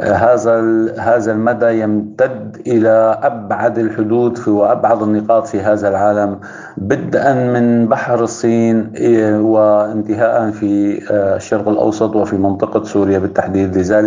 آه، 0.00 0.12
هذا 0.12 0.60
هذا 0.98 1.32
المدى 1.32 1.80
يمتد 1.80 2.56
إلى 2.66 3.18
أبعد 3.22 3.78
الحدود 3.78 4.38
في 4.38 4.50
وأبعد 4.50 5.02
النقاط 5.02 5.46
في 5.46 5.60
هذا 5.60 5.88
العالم 5.88 6.38
بدءا 6.76 7.34
من 7.34 7.88
بحر 7.88 8.24
الصين 8.24 8.92
وانتهاء 9.40 10.50
في 10.50 11.00
الشرق 11.10 11.68
الأوسط 11.68 12.16
وفي 12.16 12.36
منطقة 12.36 12.84
سوريا 12.84 13.18
بالتحديد. 13.18 13.78
لذلك 13.78 14.05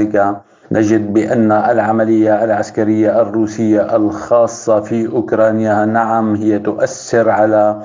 نجد 0.72 1.14
بأن 1.14 1.52
العملية 1.52 2.44
العسكرية 2.44 3.22
الروسية 3.22 3.96
الخاصة 3.96 4.80
في 4.80 5.08
أوكرانيا 5.08 5.86
نعم 5.86 6.36
هي 6.36 6.60
تؤثر 6.60 7.30
على 7.30 7.82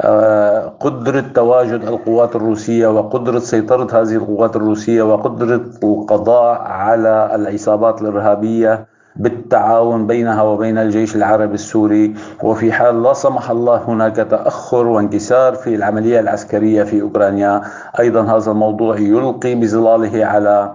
آه، 0.00 0.72
قدرة 0.80 1.24
تواجد 1.34 1.84
القوات 1.84 2.36
الروسية 2.36 2.86
وقدرة 2.86 3.38
سيطرة 3.38 4.00
هذه 4.00 4.14
القوات 4.14 4.56
الروسية 4.56 5.02
وقدرة 5.02 5.64
القضاء 5.82 6.60
على 6.60 7.30
العصابات 7.34 8.02
الإرهابية 8.02 8.86
بالتعاون 9.16 10.06
بينها 10.06 10.42
وبين 10.42 10.78
الجيش 10.78 11.16
العربي 11.16 11.54
السوري. 11.54 12.14
وفي 12.42 12.72
حال 12.72 13.02
لا 13.02 13.12
سمح 13.12 13.50
الله 13.50 13.76
هناك 13.88 14.16
تأخر 14.16 14.86
وانكسار 14.86 15.54
في 15.54 15.74
العملية 15.74 16.20
العسكرية 16.20 16.82
في 16.82 17.02
أوكرانيا. 17.02 17.62
أيضا 17.98 18.22
هذا 18.36 18.50
الموضوع 18.50 18.98
يلقي 18.98 19.54
بظلاله 19.54 20.26
على 20.26 20.74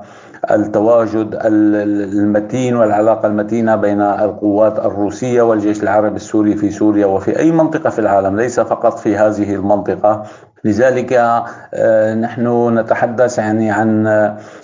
التواجد 0.52 1.40
المتين 1.46 2.76
والعلاقة 2.76 3.28
المتينة 3.28 3.76
بين 3.76 4.02
القوات 4.02 4.80
الروسية 4.80 5.42
والجيش 5.42 5.84
العربي 5.84 6.16
السوري 6.16 6.56
في 6.56 6.72
سوريا 6.72 7.06
وفي 7.06 7.40
أي 7.40 7.52
منطقة 7.52 7.90
في 7.90 8.00
العالم 8.00 8.38
ليس 8.38 8.60
فقط 8.60 9.00
في 9.00 9.18
هذه 9.18 9.56
المنطقة. 9.56 10.24
لذلك 10.64 11.14
آه، 11.14 12.14
نحن 12.14 12.78
نتحدث 12.80 13.38
يعني 13.38 13.72
عن 13.72 14.08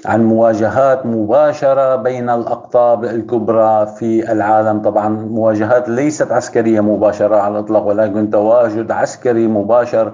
عن 0.05 0.23
مواجهات 0.25 1.05
مباشرة 1.05 1.95
بين 1.95 2.29
الأقطاب 2.29 3.03
الكبرى 3.05 3.87
في 3.99 4.31
العالم. 4.31 4.81
طبعا 4.81 5.09
مواجهات 5.09 5.89
ليست 5.89 6.31
عسكرية 6.31 6.81
مباشرة 6.81 7.35
على 7.35 7.59
الإطلاق 7.59 7.87
ولكن 7.87 8.29
تواجد 8.29 8.91
عسكري 8.91 9.47
مباشر 9.47 10.11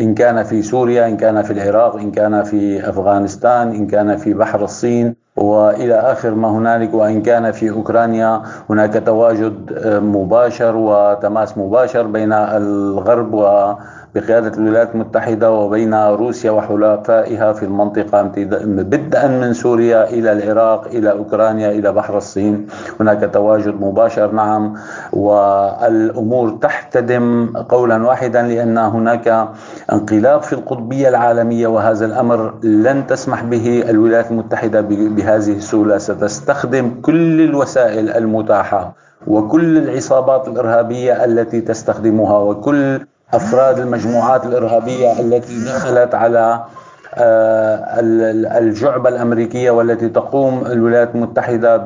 إن 0.00 0.14
كان 0.14 0.42
في 0.42 0.62
سوريا 0.62 1.06
إن 1.06 1.16
كان 1.16 1.42
في 1.42 1.52
العراق 1.52 1.96
إن 1.96 2.10
كان 2.10 2.42
في 2.42 2.88
أفغانستان 2.88 3.68
إن 3.68 3.86
كان 3.86 4.16
في 4.16 4.34
بحر 4.34 4.64
الصين 4.64 5.16
وإلى 5.36 5.94
آخر 5.94 6.30
ما 6.34 6.48
هنالك 6.50 6.94
وإن 6.94 7.22
كان 7.22 7.52
في 7.52 7.70
أوكرانيا. 7.70 8.42
هناك 8.70 9.02
تواجد 9.06 9.72
آه، 9.72 9.98
مباشر 9.98 10.76
وتماس 10.76 11.58
مباشر 11.58 12.02
بين 12.06 12.32
الغرب 12.32 13.34
و 13.34 13.74
بقيادة 14.14 14.52
الولايات 14.58 14.94
المتحدة 14.94 15.52
وبين 15.52 15.94
روسيا 15.94 16.50
وحلفائها 16.50 17.52
في 17.52 17.62
المنطقة 17.62 18.22
بدءا 18.62 19.28
من 19.28 19.52
سوريا 19.52 20.10
إلى 20.10 20.32
العراق 20.32 20.86
إلى 20.86 21.10
أوكرانيا 21.10 21.70
إلى 21.70 21.92
بحر 21.92 22.16
الصين. 22.16 22.66
هناك 23.00 23.30
تواجد 23.32 23.80
مباشر 23.80 24.30
نعم. 24.32 24.74
والأمور 25.12 26.50
تحتدم 26.50 27.52
قولا 27.68 28.06
واحدا 28.06 28.42
لأن 28.42 28.78
هناك 28.78 29.48
انقلاب 29.92 30.42
في 30.42 30.52
القطبية 30.52 31.08
العالمية 31.08 31.66
وهذا 31.66 32.06
الأمر 32.06 32.54
لن 32.62 33.06
تسمح 33.06 33.42
به 33.44 33.84
الولايات 33.90 34.30
المتحدة 34.30 34.80
بهذه 34.80 35.52
السهولة. 35.52 35.98
ستستخدم 35.98 36.90
كل 37.02 37.40
الوسائل 37.40 38.10
المتاحة 38.10 38.94
وكل 39.26 39.78
العصابات 39.78 40.48
الإرهابية 40.48 41.24
التي 41.24 41.60
تستخدمها 41.60 42.38
وكل 42.38 43.00
أفراد 43.36 43.78
المجموعات 43.78 44.46
الإرهابية 44.46 45.20
التي 45.20 45.64
دخلت 45.64 46.14
على 46.14 46.64
آه، 47.16 48.00
الجعبة 48.58 49.08
الأمريكية 49.08 49.70
والتي 49.70 50.08
تقوم 50.08 50.66
الولايات 50.66 51.14
المتحدة 51.14 51.84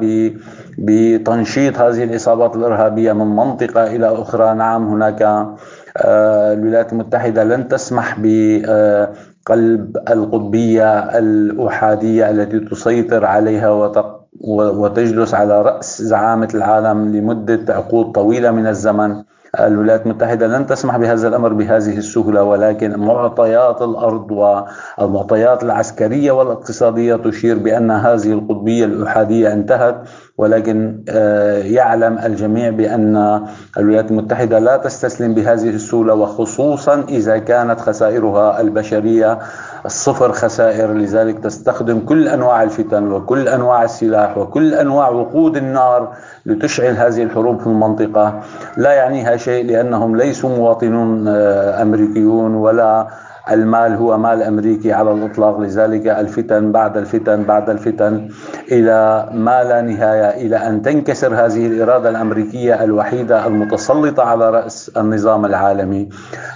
بتنشيط 0.79 1.79
هذه 1.79 2.05
العصابات 2.05 2.57
الإرهابية 2.57 3.13
من 3.13 3.37
منطقة 3.37 3.87
إلى 3.87 4.07
أخرى. 4.23 4.55
نعم 4.55 4.89
هناك 4.89 5.23
آه، 5.23 6.53
الولايات 6.53 6.93
المتحدة 6.93 7.45
لن 7.45 7.69
تسمح 7.69 8.17
بقلب 8.19 9.97
القطبية 10.09 10.99
الأحادية 11.19 12.31
التي 12.31 12.61
تسيطر 12.61 13.25
عليها 13.25 13.93
وتجلس 14.41 15.35
على 15.35 15.63
رأس 15.63 16.03
زعامة 16.03 16.49
العالم 16.55 17.17
لمدة 17.17 17.75
عقود 17.75 18.13
طويلة 18.13 18.51
من 18.51 18.67
الزمن. 18.67 19.23
الولايات 19.61 20.07
المتحدة 20.07 20.47
لن 20.47 20.67
تسمح 20.67 20.97
بهذا 20.97 21.29
الأمر 21.29 21.53
بهذه 21.53 21.97
السهولة 21.97 22.43
ولكن 22.43 22.99
معطيات 22.99 23.83
الأرض 23.83 24.31
والمعطيات 24.31 25.63
العسكرية 25.63 26.33
والاقتصادية 26.33 27.17
تشير 27.17 27.59
بأن 27.59 27.91
هذه 27.91 28.33
القطبية 28.33 28.85
الأحادية 28.85 29.53
انتهت 29.53 29.97
ولكن 30.39 31.05
آه، 31.09 31.59
يعلم 31.59 32.19
الجميع 32.19 32.71
بأن 32.71 33.43
الولايات 33.79 34.11
المتحدة 34.11 34.59
لا 34.59 34.77
تستسلم 34.77 35.35
بهذه 35.35 35.71
السهولة 35.71 36.15
وخصوصا 36.15 37.05
إذا 37.09 37.39
كانت 37.39 37.81
خسائرها 37.81 38.61
البشرية 38.61 39.39
الصفر 39.87 40.33
خسائر 40.33 40.93
لذلك 40.93 41.39
تستخدم 41.39 42.01
كل 42.01 42.29
أنواع 42.29 42.63
الفتن 42.63 43.13
وكل 43.13 43.49
أنواع 43.49 43.85
السلاح 43.85 44.39
وكل 44.39 44.75
أنواع 44.75 45.09
وقود 45.09 45.57
النار 45.57 46.13
لتشعل 46.47 46.97
هذه 46.97 47.23
الحروب 47.23 47.61
في 47.61 47.67
المنطقة. 47.67 48.41
لا 48.77 48.93
يعنيها 48.93 49.37
شيء 49.37 49.67
لأنهم 49.67 50.17
ليسوا 50.17 50.51
مواطنون 50.51 51.29
آه، 51.29 51.83
أمريكيون 51.83 52.55
ولا 52.55 53.09
المال 53.51 53.95
هو 53.95 54.19
مال 54.19 54.43
أمريكي 54.43 54.93
على 54.93 55.13
الإطلاق 55.13 55.61
لذلك 55.61 56.07
الفتن 56.07 56.73
بعد 56.73 56.97
الفتن 56.97 57.43
بعد 57.45 57.71
الفتن 57.71 58.29
إلى 58.73 59.29
ما 59.33 59.65
لا 59.65 59.81
نهاية 59.83 60.47
إلى 60.47 60.57
أن 60.57 60.83
تنكسر 60.83 61.35
هذه 61.35 61.67
الإرادة 61.67 62.09
الأمريكية 62.09 62.85
الوحيدة 62.85 63.47
المتسلطة 63.47 64.23
على 64.23 64.51
رأس 64.51 64.91
النظام 64.97 65.45
العالمي. 65.45 66.09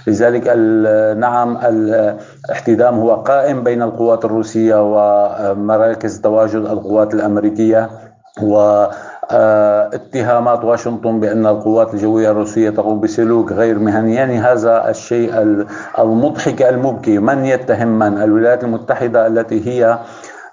لذلك 0.07 0.47
نعم 1.17 1.57
الاحتدام 1.57 2.95
هو 2.95 3.15
قائم 3.15 3.63
بين 3.63 3.81
القوات 3.81 4.25
الروسية 4.25 4.75
ومراكز 4.81 6.21
تواجد 6.21 6.55
القوات 6.65 7.13
الأمريكية 7.13 7.89
و 8.41 8.85
اتهامات 9.31 10.63
واشنطن 10.63 11.19
بأن 11.19 11.45
القوات 11.45 11.93
الجوية 11.93 12.31
الروسية 12.31 12.69
تقوم 12.69 12.99
بسلوك 12.99 13.51
غير 13.51 13.79
مهني 13.79 14.15
يعني 14.15 14.37
هذا 14.39 14.89
الشيء 14.89 15.65
المضحك 15.99 16.61
المبكي. 16.61 17.19
من 17.19 17.45
يتهم؟ 17.45 17.99
من؟ 17.99 18.21
الولايات 18.21 18.63
المتحدة 18.63 19.27
التي 19.27 19.67
هي 19.69 19.99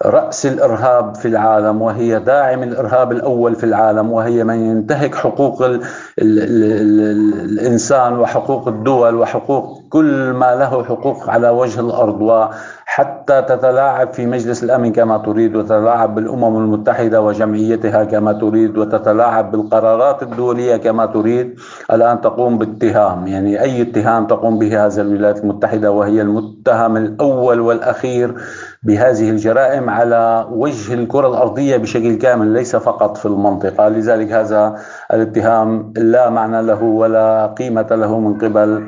رأس 0.05 0.45
الإرهاب 0.45 1.15
في 1.15 1.27
العالم 1.27 1.81
وهي 1.81 2.19
داعم 2.19 2.63
الإرهاب 2.63 3.11
الأول 3.11 3.55
في 3.55 3.63
العالم 3.63 4.11
وهي 4.11 4.43
من 4.43 4.55
ينتهك 4.69 5.15
حقوق 5.15 5.61
ال 5.61 5.81
ال 6.19 6.63
ال 6.63 7.33
الإنسان 7.51 8.19
وحقوق 8.19 8.67
الدول 8.67 9.15
وحقوق 9.15 9.81
كل 9.89 10.31
ما 10.33 10.55
له 10.55 10.83
حقوق 10.83 11.29
على 11.29 11.49
وجه 11.49 11.79
الأرض. 11.79 12.49
حتى 12.91 13.41
تتلاعب 13.41 14.13
في 14.13 14.25
مجلس 14.25 14.63
الأمن 14.63 14.91
كما 14.91 15.17
تريد 15.17 15.55
وتتلاعب 15.55 16.15
بالأمم 16.15 16.57
المتحدة 16.57 17.21
وجمعيتها 17.21 18.03
كما 18.03 18.33
تريد 18.33 18.77
وتتلاعب 18.77 19.51
بالقرارات 19.51 20.23
الدولية 20.23 20.77
كما 20.77 21.05
تريد. 21.05 21.55
الآن 21.91 22.21
تقوم 22.21 22.57
باتهام 22.57 23.27
يعني 23.27 23.61
أي 23.61 23.81
اتهام 23.81 24.27
تقوم 24.27 24.59
به 24.59 24.85
هذه 24.85 25.01
الولايات 25.01 25.39
المتحدة 25.43 25.91
وهي 25.91 26.21
المتهم 26.21 26.97
الأول 26.97 27.59
والأخير 27.59 28.35
بهذه 28.83 29.29
الجرائم 29.29 29.89
على 29.89 30.47
وجه 30.51 30.93
الكرة 30.93 31.27
الأرضية 31.27 31.77
بشكل 31.77 32.15
كامل 32.15 32.47
ليس 32.47 32.75
فقط 32.75 33.17
في 33.17 33.25
المنطقة. 33.25 33.89
لذلك 33.89 34.31
هذا 34.31 34.75
الاتهام 35.13 35.93
لا 35.97 36.29
معنى 36.29 36.61
له 36.61 36.83
ولا 36.83 37.47
قيمة 37.57 37.87
له 37.91 38.19
من 38.19 38.37
قبل 38.37 38.87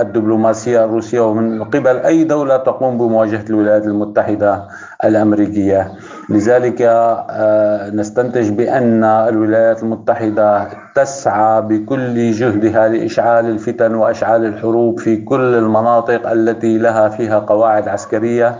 الدبلوماسية 0.00 0.84
الروسية 0.84 1.20
ومن 1.20 1.64
قبل 1.64 1.96
أي 1.96 2.24
دولة 2.24 2.56
تقوم 2.56 2.98
بمواجهة 2.98 3.44
الولايات 3.50 3.84
المتحدة 3.84 4.68
الأمريكية. 5.04 5.92
لذلك 6.30 6.82
آه، 6.82 7.90
نستنتج 7.90 8.48
بأن 8.50 9.04
الولايات 9.04 9.82
المتحدة 9.82 10.68
تسعى 10.94 11.62
بكل 11.62 12.30
جهدها 12.30 12.88
لإشعال 12.88 13.46
الفتن 13.46 13.94
وإشعال 13.94 14.44
الحروب 14.44 15.00
في 15.00 15.16
كل 15.16 15.54
المناطق 15.54 16.30
التي 16.30 16.78
لها 16.78 17.08
فيها 17.08 17.38
قواعد 17.38 17.88
عسكرية 17.88 18.58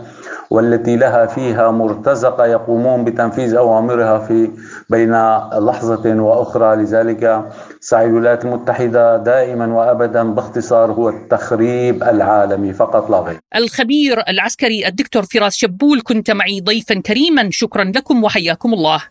والتي 0.49 0.95
لها 0.95 1.25
فيها 1.25 1.71
مرتزقة 1.71 2.45
يقومون 2.45 3.03
بتنفيذ 3.03 3.55
أوامرها 3.55 4.19
في 4.19 4.49
بين 4.89 5.11
لحظة 5.59 6.21
وأخرى. 6.21 6.75
لذلك 6.75 7.45
سعي 7.79 8.05
الولايات 8.05 8.45
المتحدة 8.45 9.17
دائما 9.17 9.73
وأبدا 9.73 10.23
باختصار 10.23 10.91
هو 10.91 11.09
التخريب 11.09 12.03
العالمي 12.03 12.73
فقط 12.73 13.09
لا 13.09 13.17
غير. 13.17 13.39
الخبير 13.55 14.23
العسكري 14.29 14.87
الدكتور 14.87 15.23
فراس 15.23 15.55
شبول 15.55 16.01
كنت 16.01 16.31
معي 16.31 16.61
ضيفا 16.61 17.01
كريما. 17.01 17.49
شكرا 17.61 17.83
لكم 17.83 18.23
وحياكم 18.23 18.73
الله. 18.73 19.01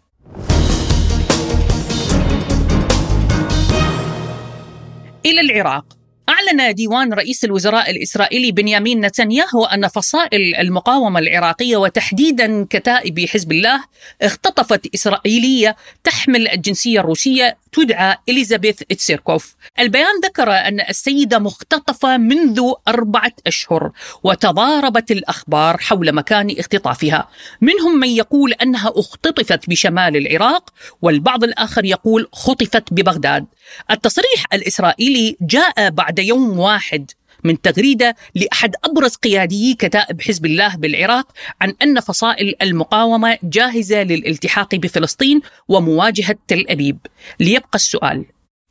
إلى 5.26 5.40
العراق. 5.40 5.84
أعلن 6.28 6.74
ديوان 6.74 7.12
رئيس 7.12 7.44
الوزراء 7.44 7.90
الإسرائيلي 7.90 8.52
بنيامين 8.52 9.00
نتنياهو 9.06 9.64
أن 9.64 9.88
فصائل 9.88 10.54
المقاومة 10.54 11.20
العراقية 11.20 11.76
وتحديدا 11.76 12.66
كتائب 12.70 13.20
حزب 13.20 13.52
الله 13.52 13.84
اختطفت 14.22 14.94
إسرائيلية 14.94 15.76
تحمل 16.04 16.48
الجنسية 16.48 17.00
الروسية 17.00 17.56
تدعى 17.72 18.16
إليزابيث 18.28 18.82
تسيركوف 18.82 19.56
البيان 19.78 20.20
ذكر 20.24 20.50
أن 20.50 20.80
السيدة 20.80 21.38
مختطفة 21.38 22.16
منذ 22.16 22.60
أربعة 22.88 23.32
أشهر 23.46 23.90
وتضاربت 24.22 25.10
الأخبار 25.10 25.78
حول 25.78 26.12
مكان 26.12 26.54
اختطافها. 26.58 27.28
منهم 27.60 28.00
من 28.00 28.08
يقول 28.08 28.52
أنها 28.52 28.92
اختطفت 28.96 29.70
بشمال 29.70 30.16
العراق 30.16 30.70
والبعض 31.02 31.44
الآخر 31.44 31.84
يقول 31.84 32.28
خطفت 32.32 32.92
ببغداد. 32.92 33.46
التصريح 33.90 34.44
الإسرائيلي 34.52 35.36
جاء 35.40 35.90
بعد 35.90 36.18
يوم 36.18 36.58
واحد 36.58 37.10
من 37.44 37.60
تغريدة 37.60 38.16
لأحد 38.34 38.74
أبرز 38.84 39.14
قياديي 39.14 39.74
كتائب 39.74 40.20
حزب 40.22 40.46
الله 40.46 40.76
بالعراق 40.76 41.32
عن 41.60 41.74
أن 41.82 42.00
فصائل 42.00 42.54
المقاومة 42.62 43.38
جاهزة 43.42 44.02
للالتحاق 44.02 44.74
بفلسطين 44.74 45.40
ومواجهة 45.68 46.36
تل 46.48 46.64
أبيب. 46.68 46.98
ليبقى 47.40 47.74
السؤال: 47.74 48.24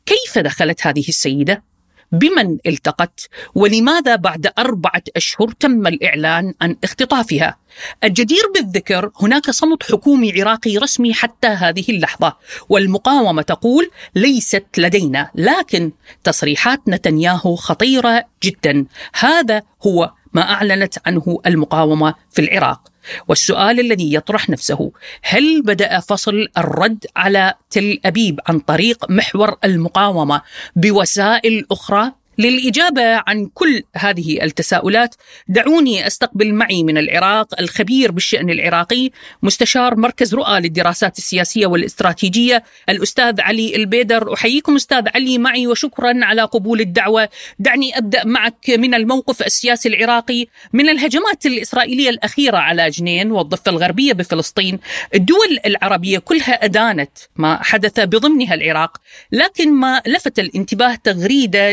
كيف 0.06 0.38
دخلت 0.38 0.86
هذه 0.86 1.08
السيدة؟ 1.08 1.69
بمن 2.12 2.58
التقت 2.66 3.28
ولماذا 3.54 4.16
بعد 4.16 4.52
أربعة 4.58 5.02
أشهر 5.16 5.50
تم 5.60 5.86
الإعلان 5.86 6.54
عن 6.60 6.76
اختطافها؟ 6.84 7.56
الجدير 8.04 8.42
بالذكر 8.54 9.10
هناك 9.20 9.50
صمت 9.50 9.82
حكومي 9.82 10.40
عراقي 10.40 10.76
رسمي 10.76 11.14
حتى 11.14 11.46
هذه 11.46 11.84
اللحظة 11.88 12.36
والمقاومة 12.68 13.42
تقول 13.42 13.90
ليست 14.14 14.66
لدينا 14.78 15.30
لكن 15.34 15.92
تصريحات 16.24 16.80
نتنياهو 16.88 17.56
خطيرة 17.56 18.24
جدا. 18.42 18.86
هذا 19.14 19.62
هو 19.86 20.12
ما 20.32 20.42
أعلنت 20.42 20.94
عنه 21.06 21.40
المقاومة 21.46 22.14
في 22.30 22.42
العراق. 22.42 22.89
والسؤال 23.28 23.80
الذي 23.80 24.14
يطرح 24.14 24.50
نفسه 24.50 24.92
هل 25.22 25.62
بدأ 25.62 26.00
فصل 26.00 26.48
الرد 26.58 27.06
على 27.16 27.54
تل 27.70 28.00
أبيب 28.04 28.40
عن 28.46 28.58
طريق 28.60 29.10
محور 29.10 29.56
المقاومة 29.64 30.42
بوسائل 30.76 31.66
أخرى؟ 31.70 32.12
للإجابة 32.40 33.22
عن 33.26 33.46
كل 33.54 33.82
هذه 33.96 34.42
التساؤلات 34.42 35.14
دعوني 35.48 36.06
أستقبل 36.06 36.54
معي 36.54 36.82
من 36.82 36.98
العراق 36.98 37.60
الخبير 37.60 38.12
بالشأن 38.12 38.50
العراقي 38.50 39.10
مستشار 39.42 39.96
مركز 39.96 40.34
رؤى 40.34 40.60
للدراسات 40.60 41.18
السياسية 41.18 41.66
والاستراتيجية 41.66 42.64
الأستاذ 42.88 43.40
علي 43.40 43.76
البيدر. 43.76 44.34
أحييكم 44.34 44.76
أستاذ 44.76 45.04
علي 45.14 45.38
معي 45.38 45.66
وشكرا 45.66 46.12
على 46.22 46.42
قبول 46.42 46.80
الدعوة. 46.80 47.28
دعني 47.58 47.98
أبدأ 47.98 48.24
معك 48.24 48.70
من 48.70 48.94
الموقف 48.94 49.42
السياسي 49.42 49.88
العراقي 49.88 50.46
من 50.72 50.88
الهجمات 50.88 51.46
الإسرائيلية 51.46 52.10
الأخيرة 52.10 52.56
على 52.56 52.90
جنين 52.90 53.32
والضفة 53.32 53.70
الغربية 53.70 54.12
بفلسطين. 54.12 54.78
الدول 55.14 55.58
العربية 55.66 56.18
كلها 56.18 56.64
أدانت 56.64 57.10
ما 57.36 57.62
حدث 57.62 58.00
بضمنها 58.00 58.54
العراق 58.54 58.96
لكن 59.32 59.72
ما 59.72 60.02
لفت 60.06 60.38
الانتباه 60.38 60.94
تغريدة 60.94 61.72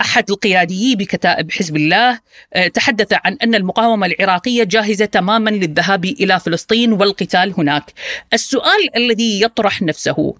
أحد 0.00 0.30
القياديين 0.30 0.98
بكتائب 0.98 1.50
حزب 1.52 1.76
الله 1.76 2.20
آه، 2.54 2.68
تحدث 2.68 3.12
عن 3.24 3.36
أن 3.42 3.54
المقاومة 3.54 4.06
العراقية 4.06 4.64
جاهزة 4.64 5.04
تماما 5.04 5.50
للذهاب 5.50 6.04
إلى 6.04 6.40
فلسطين 6.40 6.92
والقتال 6.92 7.54
هناك. 7.58 7.92
السؤال 8.32 8.96
الذي 8.96 9.42
يطرح 9.42 9.82
نفسه 9.82 10.34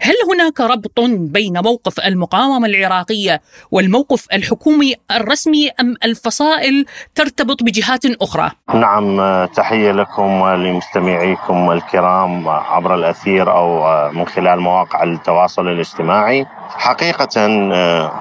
هل 0.00 0.14
هناك 0.32 0.60
ربط 0.60 1.00
بين 1.08 1.62
موقف 1.62 2.00
المقاومة 2.00 2.66
العراقية 2.66 3.42
والموقف 3.70 4.26
الحكومي 4.32 4.94
الرسمي 5.10 5.70
أم 5.80 5.94
الفصائل 6.04 6.86
ترتبط 7.14 7.62
بجهات 7.62 8.22
أخرى؟ 8.22 8.50
نعم 8.74 9.44
تحية 9.44 9.92
لكم 9.92 10.40
ولمستمعيكم 10.40 11.70
الكرام 11.70 12.48
عبر 12.48 12.94
الأثير 12.94 13.52
أو 13.52 13.82
من 14.12 14.26
خلال 14.26 14.60
مواقع 14.60 15.02
التواصل 15.02 15.68
الاجتماعي. 15.68 16.46
حقيقة 16.76 17.46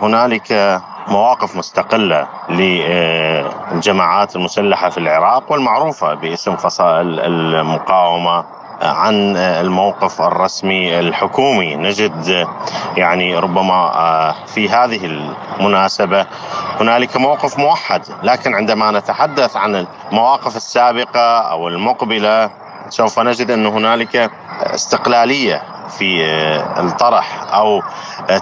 هنالك 0.02 0.82
مواقف 1.08 1.56
مستقلة 1.56 2.28
للجماعات 2.50 4.36
المسلحة 4.36 4.90
في 4.90 4.98
العراق 4.98 5.52
والمعروفة 5.52 6.14
باسم 6.14 6.56
فصائل 6.56 7.20
المقاومة 7.20 8.46
عن 8.82 9.38
الموقف 9.38 10.22
الرسمي 10.22 11.00
الحكومي. 11.00 11.76
نجد 11.76 12.48
يعني 12.98 13.38
ربما 13.38 13.74
آه، 13.74 14.36
في 14.46 14.70
هذه 14.70 15.06
المناسبة 15.60 16.26
هنالك 16.80 17.18
موقف 17.18 17.60
موحد 17.60 18.02
لكن 18.24 18.56
عندما 18.56 18.92
نتحدث 18.92 19.58
عن 19.58 19.88
المواقف 20.12 20.56
السابقة 20.56 21.40
أو 21.40 21.68
المقبلة 21.68 22.50
سوف 22.90 23.20
نجد 23.20 23.52
أن 23.52 23.66
هنالك 23.66 24.32
استقلالية 24.62 25.75
في 25.90 26.26
آه، 26.26 26.80
الطرح 26.80 27.44
آه، 27.54 27.82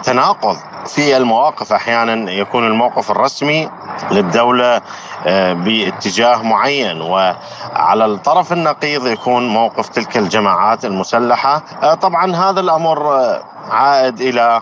تناقض 0.03 0.57
في 0.87 1.17
المواقف. 1.17 1.73
أحيانا 1.73 2.31
يكون 2.31 2.67
الموقف 2.67 3.11
الرسمي 3.11 3.69
للدولة 4.11 4.81
آه، 5.27 5.53
باتجاه 5.53 6.41
معين 6.43 7.01
وعلى 7.01 8.05
الطرف 8.05 8.53
النقيض 8.53 9.07
يكون 9.07 9.47
موقف 9.47 9.89
تلك 9.89 10.17
الجماعات 10.17 10.85
المسلحة. 10.85 11.63
آه، 11.83 11.93
طبعا 11.93 12.35
هذا 12.35 12.59
الأمر 12.59 13.13
عائد 13.71 14.21
إلى 14.21 14.61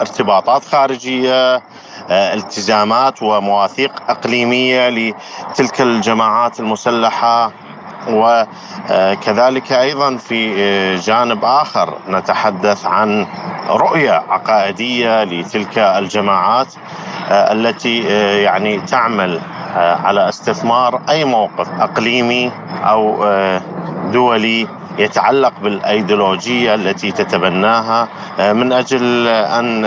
ارتباطات 0.00 0.64
خارجية 0.64 1.62
التزامات 2.10 3.22
ومواثيق 3.22 3.92
إقليمية 4.08 4.88
لتلك 4.88 5.80
الجماعات 5.80 6.60
المسلحة. 6.60 7.52
وكذلك 8.08 9.72
أيضا 9.72 10.16
في 10.16 10.54
جانب 10.96 11.44
آخر 11.44 11.98
نتحدث 12.08 12.86
عن 12.86 13.26
رؤية 13.70 14.12
عقائدية 14.28 15.24
لتلك 15.24 15.78
الجماعات 15.78 16.74
آه، 17.30 17.52
التي 17.52 18.04
آه، 18.10 18.36
يعني 18.36 18.80
تعمل 18.80 19.40
آه، 19.76 19.94
على 19.94 20.28
استثمار 20.28 21.00
أي 21.08 21.24
موقف 21.24 21.68
إقليمي 21.80 22.52
أو 22.84 23.24
دولي 24.12 24.66
يتعلق 24.98 25.52
بالأيديولوجية 25.62 26.74
التي 26.74 27.12
تتبناها 27.12 28.08
من 28.38 28.72
أجل 28.72 29.28
أن 29.28 29.84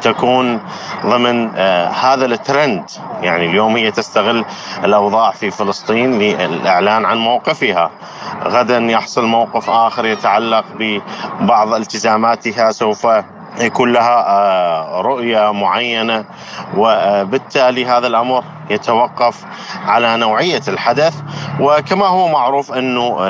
تكون 0.00 0.60
ضمن 1.06 1.50
آه، 1.56 1.88
هذا 1.88 2.26
الترند. 2.26 2.84
يعني 3.22 3.46
اليوم 3.46 3.76
هي 3.76 3.90
تستغل 3.90 4.44
الأوضاع 4.84 5.30
في 5.30 5.50
فلسطين 5.50 6.18
للإعلان 6.18 7.04
عن 7.04 7.18
موقفها. 7.18 7.90
غدا 8.44 8.78
يحصل 8.78 9.24
موقف 9.24 9.70
آخر 9.70 10.06
يتعلق 10.06 10.64
ببعض 10.78 11.74
التزاماتها 11.74 12.70
سوف 12.70 13.06
يكون 13.60 13.92
لها 13.92 14.24
آه، 14.28 15.00
رؤية 15.00 15.52
معينة. 15.52 16.24
وبالتالي 16.76 17.86
هذا 17.86 18.06
الأمر 18.06 18.44
يتوقف 18.70 19.44
على 19.86 20.16
نوعية 20.16 20.62
الحدث. 20.68 21.14
وكما 21.60 22.06
هو 22.06 22.28
معروف 22.28 22.72
أنه 22.72 23.28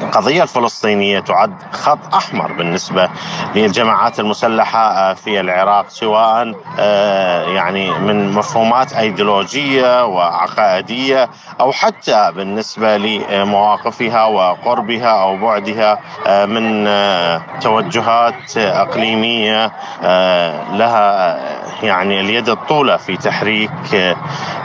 القضية 0.00 0.42
الفلسطينية 0.42 1.20
تعد 1.20 1.54
خط 1.72 2.14
أحمر 2.14 2.52
بالنسبة 2.52 3.10
للجماعات 3.54 4.20
المسلحة 4.20 4.80
آه، 4.80 5.14
في 5.14 5.40
العراق 5.40 5.88
سواء 5.88 6.54
آه، 6.78 7.42
يعني 7.48 7.90
من 7.90 8.30
مفهومات 8.32 8.92
أيديولوجية 8.92 10.04
وعقائدية 10.06 11.30
أو 11.60 11.72
حتى 11.72 12.32
بالنسبة 12.36 12.96
لمواقفها 12.96 14.24
وقربها 14.24 15.22
أو 15.22 15.36
بعدها 15.36 15.98
آه، 16.26 16.46
من 16.46 16.86
توجهات 17.60 18.56
إقليمية 18.56 19.72
لها 20.72 21.38
يعني 21.82 22.20
اليد 22.20 22.48
الطولة 22.48 22.96
في 22.96 23.16
تحريك 23.16 24.16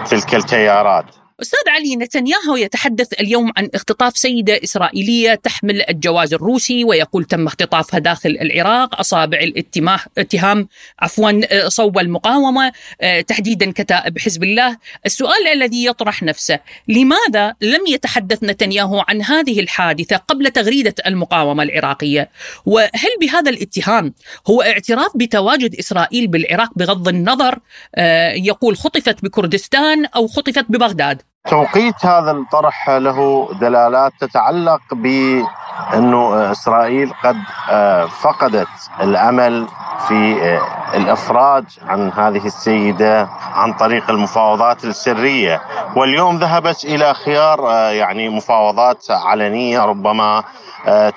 تلك 0.05 0.35
التيارات. 0.35 1.20
أستاذ 1.41 1.69
علي 1.69 1.95
نتنياهو 1.95 2.55
يتحدث 2.55 3.13
اليوم 3.13 3.51
عن 3.57 3.69
اختطاف 3.73 4.17
سيدة 4.17 4.59
إسرائيلية 4.63 5.35
تحمل 5.35 5.89
الجواز 5.89 6.33
الروسي 6.33 6.83
ويقول 6.83 7.23
تم 7.25 7.47
اختطافها 7.47 7.99
داخل 7.99 8.29
العراق 8.29 8.99
أصابع 8.99 9.39
الاتهام 9.39 10.67
عفوا 10.99 11.67
صوب 11.67 11.99
المقاومة 11.99 12.71
آه، 13.01 13.21
تحديدا 13.21 13.71
كتائب 13.71 14.19
حزب 14.19 14.43
الله. 14.43 14.77
السؤال 15.05 15.47
الذي 15.47 15.85
يطرح 15.85 16.23
نفسه 16.23 16.59
لماذا 16.87 17.55
لم 17.61 17.87
يتحدث 17.87 18.43
نتنياهو 18.43 19.03
عن 19.07 19.21
هذه 19.21 19.59
الحادثة 19.59 20.15
قبل 20.15 20.51
تغريدة 20.51 20.95
المقاومة 21.05 21.63
العراقية؟ 21.63 22.29
وهل 22.65 23.11
بهذا 23.21 23.49
الاتهام 23.49 24.13
هو 24.47 24.61
اعتراف 24.61 25.11
بتواجد 25.15 25.75
إسرائيل 25.75 26.27
بالعراق 26.27 26.69
بغض 26.75 27.07
النظر؟ 27.07 27.59
آه، 27.95 28.31
يقول 28.31 28.77
خطفت 28.77 29.23
بكردستان 29.23 30.05
أو 30.05 30.27
خطفت 30.27 30.65
ببغداد. 30.69 31.30
توقيت 31.51 32.05
هذا 32.05 32.31
الطرح 32.31 32.89
له 32.89 33.49
دلالات 33.61 34.13
تتعلق 34.19 34.81
بأنه 34.91 36.51
إسرائيل 36.51 37.13
قد 37.23 37.37
آه، 37.69 38.05
فقدت 38.05 38.67
الأمل 39.01 39.67
في 40.07 40.41
آه، 40.41 40.61
الإفراج 40.97 41.63
عن 41.81 42.11
هذه 42.11 42.45
السيدة 42.45 43.29
عن 43.53 43.73
طريق 43.73 44.09
المفاوضات 44.09 44.85
السرية. 44.85 45.61
واليوم 45.95 46.37
ذهبت 46.37 46.85
إلى 46.85 47.13
خيار 47.13 47.69
آه، 47.69 47.89
يعني 47.89 48.29
مفاوضات 48.29 49.05
علنية 49.09 49.85
ربما 49.85 50.43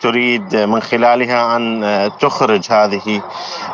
تريد 0.00 0.56
من 0.56 0.82
خلالها 0.82 1.56
أن 1.56 2.10
تخرج 2.20 2.72
هذه 2.72 3.22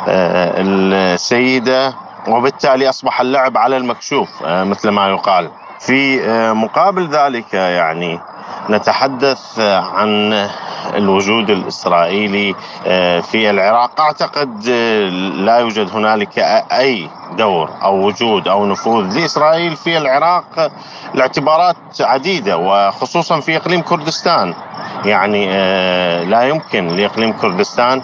السيدة. 0.08 1.94
وبالتالي 2.28 2.88
أصبح 2.88 3.20
اللعب 3.20 3.56
على 3.56 3.76
المكشوف 3.76 4.28
مثل 4.42 4.88
ما 4.88 5.08
يقال. 5.08 5.50
في 5.80 6.24
آه، 6.24 6.52
مقابل 6.52 7.08
ذلك 7.08 7.54
يعني 7.54 8.20
نتحدث 8.70 9.60
عن 9.60 10.48
الوجود 10.94 11.50
الإسرائيلي 11.50 12.54
آه، 12.86 13.20
في 13.20 13.50
العراق. 13.50 14.00
أعتقد 14.00 14.68
آه، 14.68 15.08
لا 15.44 15.58
يوجد 15.58 15.90
هنالك 15.90 16.38
أي 16.72 17.08
دور 17.38 17.70
أو 17.82 18.06
وجود 18.06 18.48
أو 18.48 18.66
نفوذ 18.66 19.18
لإسرائيل 19.18 19.76
في 19.76 19.98
العراق. 19.98 20.72
لاعتبارات 21.14 21.76
عديدة 22.00 22.56
وخصوصا 22.56 23.40
في 23.40 23.56
إقليم 23.56 23.80
كردستان. 23.80 24.54
يعني 25.04 25.46
لا 26.24 26.42
يمكن 26.42 26.86
لإقليم 26.86 27.32
كردستان 27.32 28.02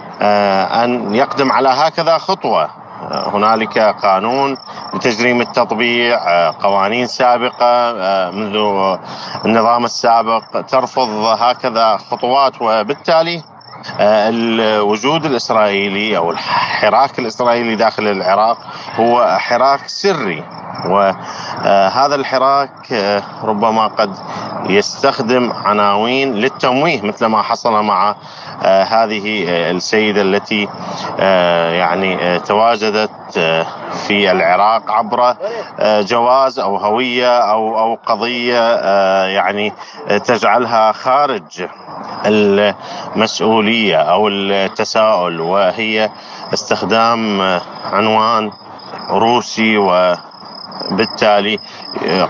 أن 0.82 1.14
يقدم 1.14 1.52
على 1.52 1.68
هكذا 1.68 2.18
خطوة. 2.18 2.86
هنالك 3.11 3.78
قانون 3.78 4.57
لتجريم 4.94 5.40
التطبيع 5.40 6.18
قوانين 6.51 7.07
سابقة 7.07 7.92
منذ 8.30 8.57
النظام 9.44 9.84
السابق 9.84 10.61
ترفض 10.68 11.09
هكذا 11.38 11.97
خطوات 11.97 12.62
وبالتالي 12.62 13.42
الوجود 14.01 15.26
الإسرائيلي 15.26 16.16
أو 16.16 16.30
الحراك 16.30 17.18
الإسرائيلي 17.18 17.76
داخل 17.76 18.07
العراق 18.07 18.59
هو 18.97 19.37
حراك 19.39 19.89
سري. 19.89 20.45
وهذا 20.84 22.14
الحراك 22.14 22.93
ربما 23.45 23.87
قد 23.87 24.11
يستخدم 24.70 25.53
عناوين 25.53 26.34
للتمويه 26.34 27.03
مثل 27.03 27.26
ما 27.26 27.43
حصل 27.43 27.84
مع 27.84 28.14
آه، 28.62 28.82
هذه 28.82 29.45
آه، 29.49 29.70
السيدة 29.70 30.22
التي 30.22 30.68
آه، 31.20 31.70
يعني 31.70 32.39
تواجدت 32.39 33.11
في 34.07 34.30
العراق 34.30 34.90
عبر 34.90 35.36
جواز 35.82 36.59
أو 36.59 36.76
هوية 36.76 37.38
أو 37.38 37.78
أو 37.78 37.99
قضية 38.07 38.74
يعني 39.26 39.72
تجعلها 40.24 40.92
خارج 40.92 41.66
المسؤولية 42.26 43.97
أو 43.97 44.28
التساؤل 44.28 45.40
وهي 45.40 46.11
استخدام 46.55 47.40
عنوان 47.92 48.51
روسي 49.11 49.76
وبالتالي 50.90 51.59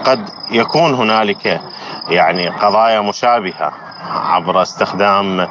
قد 0.05 0.29
يكون 0.51 0.95
هنالك 0.95 1.61
يعني 2.09 2.49
قضايا 2.49 3.01
مشابهة. 3.01 3.73
عبر 4.15 4.63
استخدام 4.63 5.49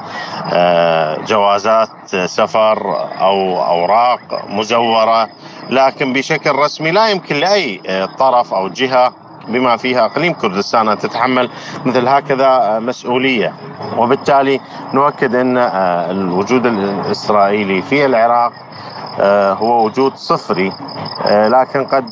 آه، 0.54 1.18
جوازات 1.28 1.90
سفر 2.26 2.96
أو 3.22 3.64
اوراق 3.64 4.46
مزوره 4.50 5.30
لكن 5.70 6.14
بشكل 6.14 6.52
رسمي 6.52 6.92
لا 6.92 7.10
يمكن 7.10 7.36
لأي 7.36 7.82
آه، 7.88 8.06
طرف 8.06 8.54
أو 8.54 8.68
جهة 8.68 9.14
بما 9.48 9.78
فيها 9.78 10.06
اقليم 10.06 10.34
كردستان 10.34 10.90
أن 10.90 10.98
تتحمل 10.98 11.50
مثل 11.86 12.08
هكذا 12.08 12.48
آه، 12.48 12.80
مسؤولية 12.80 13.54
وبالتالي 13.98 14.60
نؤكد 14.94 15.36
أن 15.36 15.58
الوجود 16.12 16.66
الإسرائيلي 16.66 17.82
في 17.82 18.06
العراق 18.06 18.52
هو 19.60 19.86
وجود 19.86 20.16
صفري 20.16 20.72
لكن 21.26 21.86
قد 21.86 22.12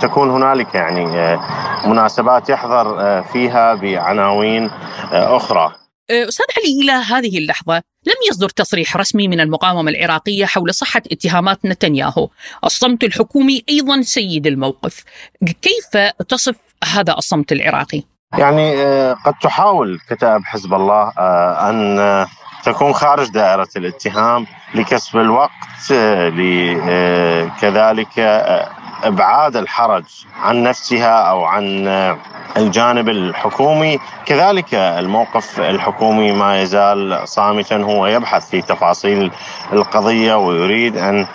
تكون 0.00 0.30
هنالك 0.30 0.74
يعني 0.74 1.20
آه، 1.20 1.40
مناسبات 1.86 2.48
يحضر 2.50 3.00
آه، 3.00 3.20
فيها 3.20 3.74
بعناوين 3.74 4.70
آه، 5.12 5.36
أخرى. 5.36 5.72
أستاذ 6.12 6.46
علي 6.56 6.82
إلى 6.82 6.92
هذه 6.92 7.38
اللحظة 7.38 7.82
لم 8.06 8.14
يصدر 8.30 8.48
تصريح 8.48 8.96
رسمي 8.96 9.28
من 9.28 9.40
المقاومة 9.40 9.90
العراقية 9.90 10.44
حول 10.46 10.74
صحة 10.74 11.02
اتهامات 11.12 11.64
نتنياهو، 11.64 12.28
الصمت 12.64 13.04
الحكومي 13.04 13.64
أيضا 13.68 14.02
سيد 14.02 14.46
الموقف، 14.46 15.04
كيف 15.62 16.12
تصف 16.28 16.56
هذا 16.84 17.12
الصمت 17.12 17.52
العراقي؟ 17.52 18.02
يعني 18.38 18.74
قد 19.12 19.34
تحاول 19.42 20.00
كتائب 20.10 20.42
حزب 20.44 20.74
الله 20.74 21.12
أن 21.70 22.26
تكون 22.64 22.92
خارج 22.92 23.28
دائرة 23.28 23.68
الاتهام 23.76 24.46
لكسب 24.74 25.18
الوقت 25.18 25.50
كذلك 27.60 28.18
إبعاد 29.02 29.56
الحرج 29.56 30.04
عن 30.34 30.62
نفسها 30.62 31.30
أو 31.30 31.44
عن 31.44 31.84
الجانب 32.56 33.08
الحكومي. 33.08 33.98
كذلك 34.26 34.74
الموقف 34.74 35.60
الحكومي 35.60 36.32
ما 36.32 36.62
يزال 36.62 37.28
صامتا 37.28 37.76
هو 37.76 38.06
يبحث 38.06 38.50
في 38.50 38.62
تفاصيل 38.62 39.30
القضية 39.72 40.34
ويريد 40.34 40.96
أن 40.96 41.26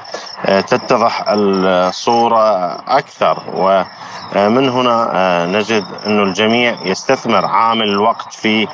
تتضح 0.45 1.23
الصورة 1.27 2.75
أكثر 2.87 3.43
ومن 3.53 4.69
هنا 4.69 5.45
نجد 5.45 5.85
أن 6.05 6.23
الجميع 6.23 6.75
يستثمر 6.85 7.45
عامل 7.45 7.87
الوقت 7.89 8.33
في 8.33 8.67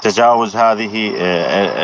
تجاوز 0.00 0.56
هذه 0.56 1.12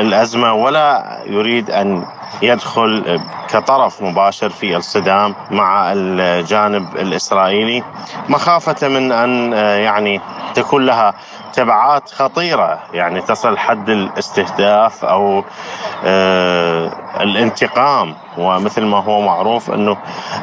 الأزمة 0.00 0.52
ولا 0.52 1.18
يريد 1.26 1.70
أن 1.70 2.04
يدخل 2.42 3.20
كطرف 3.48 4.02
مباشر 4.02 4.50
في 4.50 4.76
الصدام 4.76 5.34
مع 5.50 5.92
الجانب 5.92 6.96
الإسرائيلي 6.96 7.84
مخافة 8.28 8.88
من 8.88 9.12
أن 9.12 9.52
يعني 9.82 10.20
تكون 10.54 10.86
لها 10.86 11.14
تبعات 11.52 12.10
خطيرة 12.10 12.78
يعني 12.92 13.20
تصل 13.20 13.58
حد 13.58 13.90
الاستهداف 13.90 15.04
آه، 15.04 16.92
الانتقام. 17.20 18.14
ومثل 18.38 18.84
ما 18.84 18.98
هو 18.98 19.20
معروف 19.20 19.70
أنه 19.70 19.96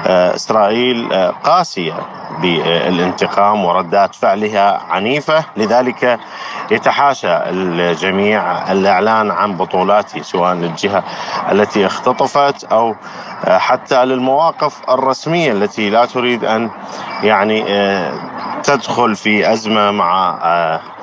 آه، 0.07 0.35
إسرائيل 0.35 1.13
آه، 1.13 1.29
قاسية 1.29 1.93
بالانتقام 2.41 3.65
وردات 3.65 4.15
فعلها 4.15 4.81
عنيفة 4.89 5.45
لذلك 5.57 6.19
يتحاشى 6.71 7.37
الجميع 7.37 8.71
الإعلان 8.71 9.31
عن 9.31 9.57
بطولاته 9.57 10.21
سواء 10.21 10.53
للجهه 10.53 11.03
التي 11.51 11.85
اختطفت 11.85 12.63
أو 12.63 12.95
حتى 13.47 14.05
للمواقف 14.05 14.81
الرسمية 14.89 15.51
التي 15.51 15.89
لا 15.89 16.05
تريد 16.05 16.45
أن 16.45 16.69
يعني 17.23 17.63
تدخل 18.63 19.15
في 19.15 19.53
أزمة 19.53 19.91
مع 19.91 20.39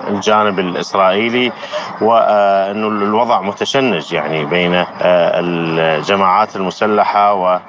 الجانب 0.09 0.59
الإسرائيلي 0.59 1.52
وانه 2.00 2.88
الوضع 2.88 3.40
متشنج 3.40 4.12
يعني 4.12 4.44
بين 4.44 4.84
الجماعات 5.02 6.56
المسلحة 6.56 7.34
و 7.34 7.61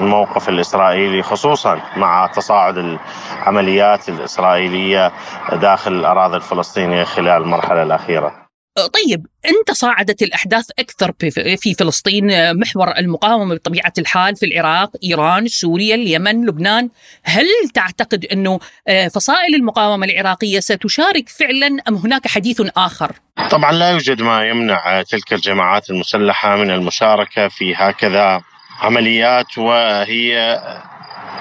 الموقف 0.00 0.48
الإسرائيلي 0.48 1.22
خصوصا 1.22 1.80
مع 1.96 2.26
تصاعد 2.26 2.98
العمليات 3.38 4.08
الإسرائيلية 4.08 5.12
داخل 5.52 5.92
الأراضي 5.92 6.36
الفلسطينية 6.36 7.04
خلال 7.04 7.42
المرحلة 7.42 7.82
الأخيرة. 7.82 8.39
طيب 8.76 9.26
انت 9.46 9.70
صاعدت 9.70 10.22
الأحداث 10.22 10.70
أكثر 10.78 11.12
في 11.56 11.74
فلسطين 11.74 12.56
محور 12.56 12.98
المقاومة 12.98 13.54
بطبيعة 13.54 13.92
الحال 13.98 14.36
في 14.36 14.46
العراق، 14.46 14.90
إيران، 15.04 15.48
سوريا، 15.48 15.94
اليمن، 15.94 16.46
لبنان، 16.46 16.88
هل 17.24 17.46
تعتقد 17.74 18.24
أنه 18.24 18.60
آه، 18.88 19.08
فصائل 19.08 19.54
المقاومة 19.54 20.06
العراقية 20.06 20.60
ستشارك 20.60 21.28
فعلا 21.28 21.82
أم 21.88 21.94
هناك 21.94 22.28
حديث 22.28 22.62
آخر؟ 22.76 23.12
طبعا 23.50 23.72
لا 23.72 23.90
يوجد 23.90 24.22
ما 24.22 24.48
يمنع 24.48 25.02
تلك 25.02 25.32
الجماعات 25.32 25.90
المسلحة 25.90 26.56
من 26.56 26.70
المشاركة 26.70 27.48
في 27.48 27.74
هكذا 27.74 28.42
عمليات 28.80 29.58
وهي 29.58 30.60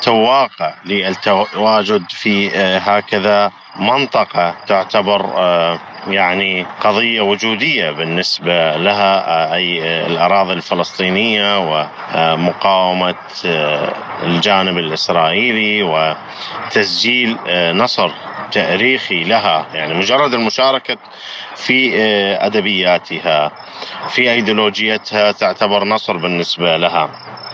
تواقع 0.01 0.75
للتواجد 0.85 2.03
في 2.09 2.49
هكذا 2.77 3.51
منطقة 3.75 4.55
تعتبر 4.67 5.25
يعني 6.07 6.65
قضية 6.81 7.21
وجودية 7.21 7.91
بالنسبة 7.91 8.77
لها 8.77 9.53
أي 9.53 9.81
الأراضي 10.05 10.53
الفلسطينية 10.53 11.59
ومقاومة 12.15 13.15
الجانب 14.23 14.77
الإسرائيلي 14.77 15.83
وتسجيل 15.83 17.37
نصر 17.77 18.11
تاريخي 18.51 19.23
لها. 19.23 19.65
يعني 19.73 19.93
مجرد 19.93 20.33
المشاركة 20.33 20.97
في 21.55 21.95
أدبياتها 22.41 23.51
في 24.09 24.31
أيديولوجيتها 24.31 25.31
تعتبر 25.31 25.83
نصر 25.83 26.17
بالنسبة 26.17 26.77
لها. 26.77 27.09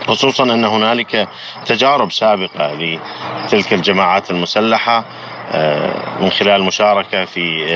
خصوصا 0.06 0.44
أن 0.44 0.64
هنالك 0.64 1.28
تجارب 1.66 2.12
سابقة 2.12 2.72
لتلك 2.74 3.72
الجماعات 3.72 4.30
المسلحة 4.30 5.04
من 6.20 6.30
خلال 6.30 6.60
المشاركة 6.60 7.24
في 7.24 7.66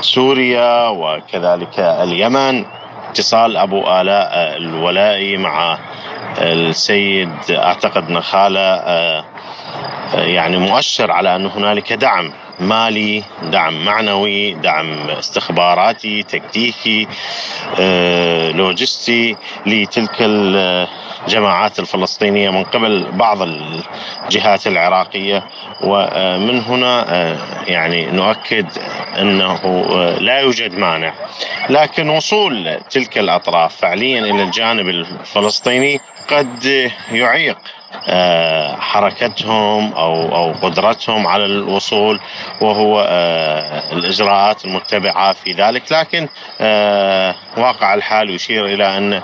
سوريا 0.00 0.88
وكذلك 0.88 1.78
اليمن. 1.78 2.64
اتصال 3.12 3.56
أبو 3.56 4.00
آلاء 4.00 4.56
الولائي 4.56 5.36
مع 5.36 5.78
السيد 6.38 7.30
أعتقد 7.50 8.10
نخالة 8.10 8.82
يعني 10.14 10.56
مؤشر 10.56 11.10
على 11.10 11.36
أن 11.36 11.46
هنالك 11.46 11.92
دعم 11.92 12.32
مالي 12.60 13.22
دعم 13.42 13.84
معنوي 13.84 14.54
دعم 14.54 15.10
استخباراتي 15.10 16.22
تكتيكي 16.22 17.08
لوجستي 18.58 19.36
لتلك 19.66 20.16
الجماعات 20.20 21.78
الفلسطينية 21.78 22.50
من 22.50 22.64
قبل 22.64 23.06
بعض 23.12 23.42
الجهات 23.42 24.66
العراقية. 24.66 25.44
ومن 25.80 26.60
هنا 26.60 27.06
يعني 27.66 28.06
نؤكد 28.06 28.66
أنه 29.18 29.60
لا 30.20 30.40
يوجد 30.40 30.74
مانع. 30.74 31.14
لكن 31.70 32.08
وصول 32.08 32.80
تلك 32.90 33.18
الأطراف 33.18 33.76
فعليا 33.76 34.20
إلى 34.20 34.42
الجانب 34.42 34.88
الفلسطيني 34.88 36.00
قد 36.30 36.90
يعيق 37.12 37.58
حركتهم 38.80 39.92
أو 39.92 40.36
أو 40.36 40.52
قدرتهم 40.52 41.26
على 41.26 41.44
الوصول 41.44 42.20
وهو 42.60 43.06
الإجراءات 43.92 44.64
المتبعة 44.64 45.32
في 45.32 45.52
ذلك. 45.52 45.82
لكن 45.92 46.28
واقع 47.56 47.94
الحال 47.94 48.30
يشير 48.30 48.66
إلى 48.66 48.98
أن 48.98 49.22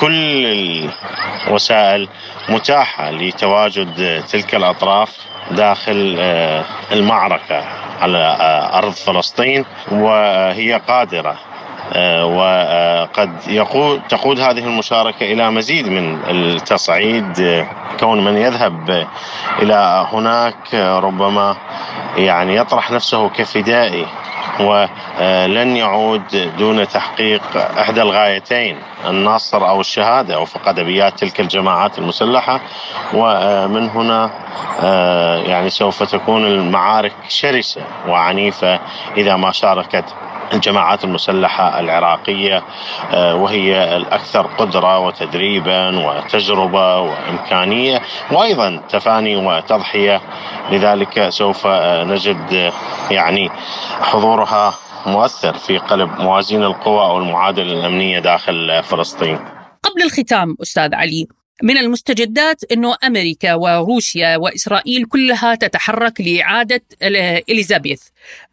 كل 0.00 0.46
الوسائل 1.46 2.08
متاحة 2.48 3.10
لتواجد 3.10 4.22
تلك 4.28 4.54
الأطراف 4.54 5.16
داخل 5.50 6.16
المعركة. 6.92 7.87
على 8.00 8.36
أرض 8.72 8.92
فلسطين 8.92 9.64
وهي 9.92 10.80
قادرة 10.88 11.36
وقد 12.22 13.30
يقود 13.46 14.00
تقود 14.08 14.40
هذه 14.40 14.64
المشاركة 14.64 15.32
إلى 15.32 15.50
مزيد 15.50 15.88
من 15.88 16.18
التصعيد 16.28 17.66
كون 18.00 18.24
من 18.24 18.36
يذهب 18.36 19.06
إلى 19.62 20.06
هناك 20.12 20.74
ربما 20.74 21.56
يعني 22.16 22.56
يطرح 22.56 22.90
نفسه 22.90 23.28
كفدائي. 23.28 24.06
ولن 24.60 25.76
يعود 25.76 26.52
دون 26.58 26.88
تحقيق 26.88 27.42
إحدى 27.78 28.02
الغايتين 28.02 28.78
النصر 29.08 29.68
أو 29.68 29.80
الشهادة 29.80 30.40
وفق 30.40 30.68
أدبيات 30.68 31.18
تلك 31.18 31.40
الجماعات 31.40 31.98
المسلحة. 31.98 32.60
ومن 33.14 33.88
هنا 33.88 34.30
يعني 35.46 35.70
سوف 35.70 36.02
تكون 36.02 36.46
المعارك 36.46 37.12
شرسة 37.28 37.80
وعنيفة 38.08 38.80
إذا 39.16 39.36
ما 39.36 39.52
شاركت 39.52 40.04
الجماعات 40.52 41.04
المسلحة 41.04 41.80
العراقية 41.80 42.62
وهي 43.14 43.96
الأكثر 43.96 44.46
قدرة 44.58 44.98
وتدريبا 44.98 46.06
وتجربة 46.06 47.00
وإمكانية. 47.00 48.02
وأيضا 48.30 48.82
تفاني 48.88 49.36
وتضحية 49.36 50.20
لذلك 50.70 51.28
سوف 51.28 51.66
نجد 51.86 52.72
يعني 53.10 53.50
حضورها 54.00 54.47
مؤثر 55.06 55.58
في 55.58 55.78
قلب 55.78 56.10
موازين 56.20 56.62
القوى 56.62 57.00
أو 57.00 57.18
المعادلة 57.18 57.72
الأمنية 57.80 58.18
داخل 58.18 58.82
فلسطين 58.82 59.38
قبل 59.82 60.02
الختام 60.02 60.56
أستاذ 60.62 60.94
علي 60.94 61.26
من 61.62 61.78
المستجدات 61.78 62.64
إنه 62.72 62.96
أمريكا 63.04 63.54
وروسيا 63.54 64.36
وإسرائيل 64.36 65.04
كلها 65.04 65.54
تتحرك 65.54 66.20
لإعادة 66.20 66.80
إليزابيث. 67.48 68.02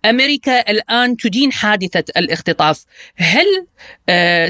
أمريكا 0.06 0.72
الآن 0.72 1.18
تدين 1.18 1.52
حادثة 1.52 2.04
الاختطاف. 2.18 2.86
هل 3.16 3.68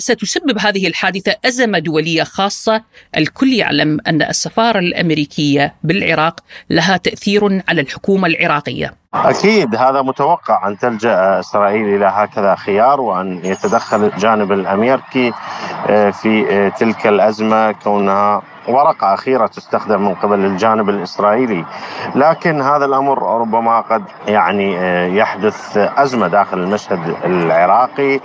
ستسبب 0.01 0.59
هذه 0.59 0.87
الحادثة 0.87 1.35
أزمة 1.45 1.79
دولية 1.79 2.23
خاصة؟ 2.23 2.83
الكل 3.17 3.53
يعلم 3.53 3.99
أن 4.07 4.21
السفارة 4.21 4.79
الأمريكية 4.79 5.75
بالعراق 5.83 6.39
لها 6.69 6.97
تأثير 6.97 7.61
على 7.67 7.81
الحكومة 7.81 8.27
العراقية. 8.27 8.93
أكيد 9.15 9.75
هذا 9.75 10.01
متوقع 10.01 10.67
أن 10.67 10.77
تلجأ 10.77 11.39
إسرائيل 11.39 11.95
إلى 11.95 12.05
هكذا 12.05 12.55
خيار 12.55 13.01
وأن 13.01 13.39
يتدخل 13.43 14.03
الجانب 14.03 14.51
الامريكي 14.51 15.33
في 16.11 16.71
تلك 16.79 17.07
الأزمة 17.07 17.71
كونها 17.71 18.41
ورقة 18.67 19.13
أخيرة 19.13 19.47
تستخدم 19.47 20.01
من 20.01 20.13
قبل 20.13 20.45
الجانب 20.45 20.89
الإسرائيلي. 20.89 21.65
لكن 22.15 22.61
هذا 22.61 22.85
الأمر 22.85 23.39
ربما 23.41 23.81
قد 23.81 24.03
يعني 24.27 24.75
يحدث 25.17 25.77
أزمة 25.77 26.27
داخل 26.27 26.57
المشهد 26.57 27.15
العراقي. 27.25 28.19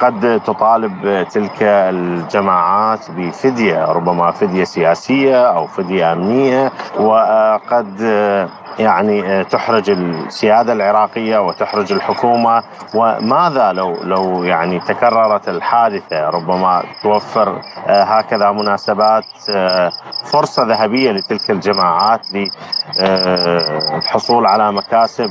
قد 0.00 0.40
تطالب 0.46 1.26
تلك 1.30 1.62
الجماعات 1.62 3.10
بفدية 3.10 3.84
ربما 3.84 4.30
فدية 4.30 4.64
سياسية 4.64 5.48
أو 5.48 5.66
فدية 5.66 6.12
أمنية. 6.12 6.72
وقد 7.00 8.00
يعني 8.78 9.44
تحرج 9.44 9.90
السيادة 9.90 10.72
العراقية 10.72 11.38
وتحرج 11.38 11.92
الحكومة. 11.92 12.62
وماذا 12.94 13.72
لو 13.72 13.96
لو 14.02 14.44
يعني 14.44 14.80
تكررت 14.80 15.48
الحادثة؟ 15.48 16.30
ربما 16.30 16.82
توفر 17.02 17.60
هكذا 17.86 18.52
مناسبات 18.52 19.24
فرصة 20.32 20.62
ذهبية 20.64 21.10
لتلك 21.12 21.50
الجماعات 21.50 22.20
للحصول 22.98 24.46
على 24.46 24.72
مكاسب 24.72 25.30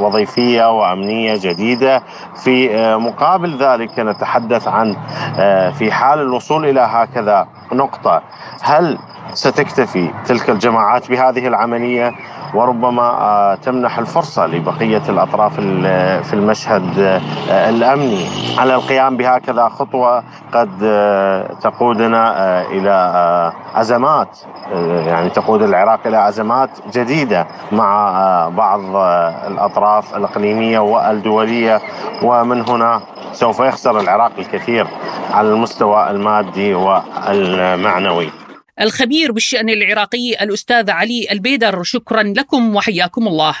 وظيفية 0.00 0.78
وأمنية 0.78 1.34
جديدة. 1.36 2.02
في 2.44 2.68
مقابل 2.96 3.58
ذلك 3.58 3.98
نتحدث 3.98 4.68
عن 4.68 4.96
في 5.72 5.92
حال 5.92 6.18
الوصول 6.20 6.66
إلى 6.66 6.80
هكذا 6.80 7.48
نقطة 7.72 8.22
هل 8.62 8.98
ستكتفي 9.34 10.10
تلك 10.26 10.50
الجماعات 10.50 11.10
بهذه 11.10 11.46
العملية 11.46 12.12
وربما 12.54 13.58
تمنح 13.62 13.98
الفرصة 13.98 14.46
لبقية 14.46 15.02
الأطراف 15.08 15.54
في 16.26 16.32
المشهد 16.32 17.20
الأمني 17.50 18.26
على 18.58 18.74
القيام 18.74 19.16
بهكذا 19.16 19.68
خطوة 19.68 20.22
قد 20.52 20.70
تقودنا 21.60 22.62
إلى 22.62 23.52
أزمات 23.74 24.38
يعني 25.06 25.30
تقود 25.30 25.62
العراق 25.62 26.00
إلى 26.06 26.28
أزمات 26.28 26.70
جديدة 26.92 27.46
مع 27.72 28.12
بعض 28.48 28.80
الأطراف 29.46 30.16
الإقليمية 30.16 30.78
والدولية 30.78 31.80
ومن 32.22 32.68
هنا 32.68 33.00
سوف 33.32 33.60
يخسر 33.60 34.00
العراق 34.00 34.32
الكثير 34.38 34.86
على 35.34 35.48
المستوى 35.48 36.10
المادي 36.10 36.74
والمعنوي. 36.74 38.45
الخبير 38.80 39.32
بالشأن 39.32 39.70
العراقي 39.70 40.32
الأستاذ 40.40 40.90
علي 40.90 41.26
البيدر 41.30 41.82
شكرا 41.82 42.22
لكم 42.22 42.76
وحياكم 42.76 43.28
الله. 43.28 43.54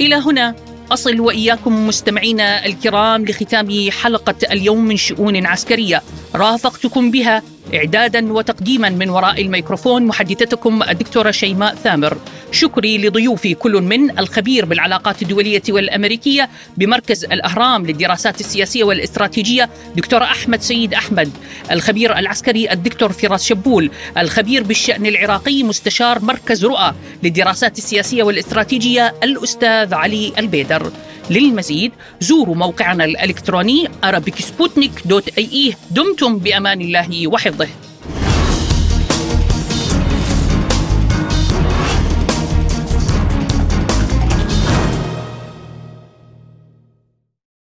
إلى 0.00 0.14
هنا 0.14 0.54
أصل 0.92 1.20
وإياكم 1.20 1.86
مستمعينا 1.86 2.66
الكرام 2.66 3.24
لختام 3.24 3.90
حلقة 3.90 4.34
اليوم 4.52 4.84
من 4.84 4.96
شؤون 4.96 5.46
عسكرية. 5.46 6.02
رافقتكم 6.34 7.10
بها 7.10 7.42
إعدادا 7.74 8.32
وتقديما 8.32 8.88
من 8.88 9.10
وراء 9.10 9.42
الميكروفون 9.42 10.06
محدثتكم 10.06 10.82
الدكتورة 10.82 11.30
شيماء 11.30 11.74
ثامر. 11.74 12.18
شكري 12.52 12.98
لضيوفي 12.98 13.54
كل 13.54 13.72
من 13.72 14.18
الخبير 14.18 14.64
بالعلاقات 14.64 15.22
الدولية 15.22 15.62
والأمريكية 15.68 16.48
بمركز 16.76 17.24
الأهرام 17.24 17.86
للدراسات 17.86 18.40
السياسية 18.40 18.84
والإستراتيجية 18.84 19.70
دكتور 19.96 20.22
أحمد 20.22 20.60
سيد 20.60 20.94
أحمد. 20.94 21.30
الخبير 21.70 22.18
العسكري 22.18 22.72
الدكتور 22.72 23.12
فراس 23.12 23.44
شبول. 23.44 23.90
الخبير 24.18 24.62
بالشأن 24.62 25.06
العراقي 25.06 25.62
مستشار 25.62 26.20
مركز 26.20 26.64
رؤى 26.64 26.92
للدراسات 27.22 27.78
السياسية 27.78 28.22
والإستراتيجية 28.22 29.14
الأستاذ 29.22 29.94
علي 29.94 30.32
البيدر. 30.38 30.92
للمزيد 31.30 31.92
زوروا 32.20 32.54
موقعنا 32.54 33.04
الإلكتروني 33.04 33.88
arabicsputnik.ae 34.06 35.74
دمتم 35.90 36.38
بأمان 36.38 36.80
الله 36.80 37.26
وحفظه. 37.26 37.68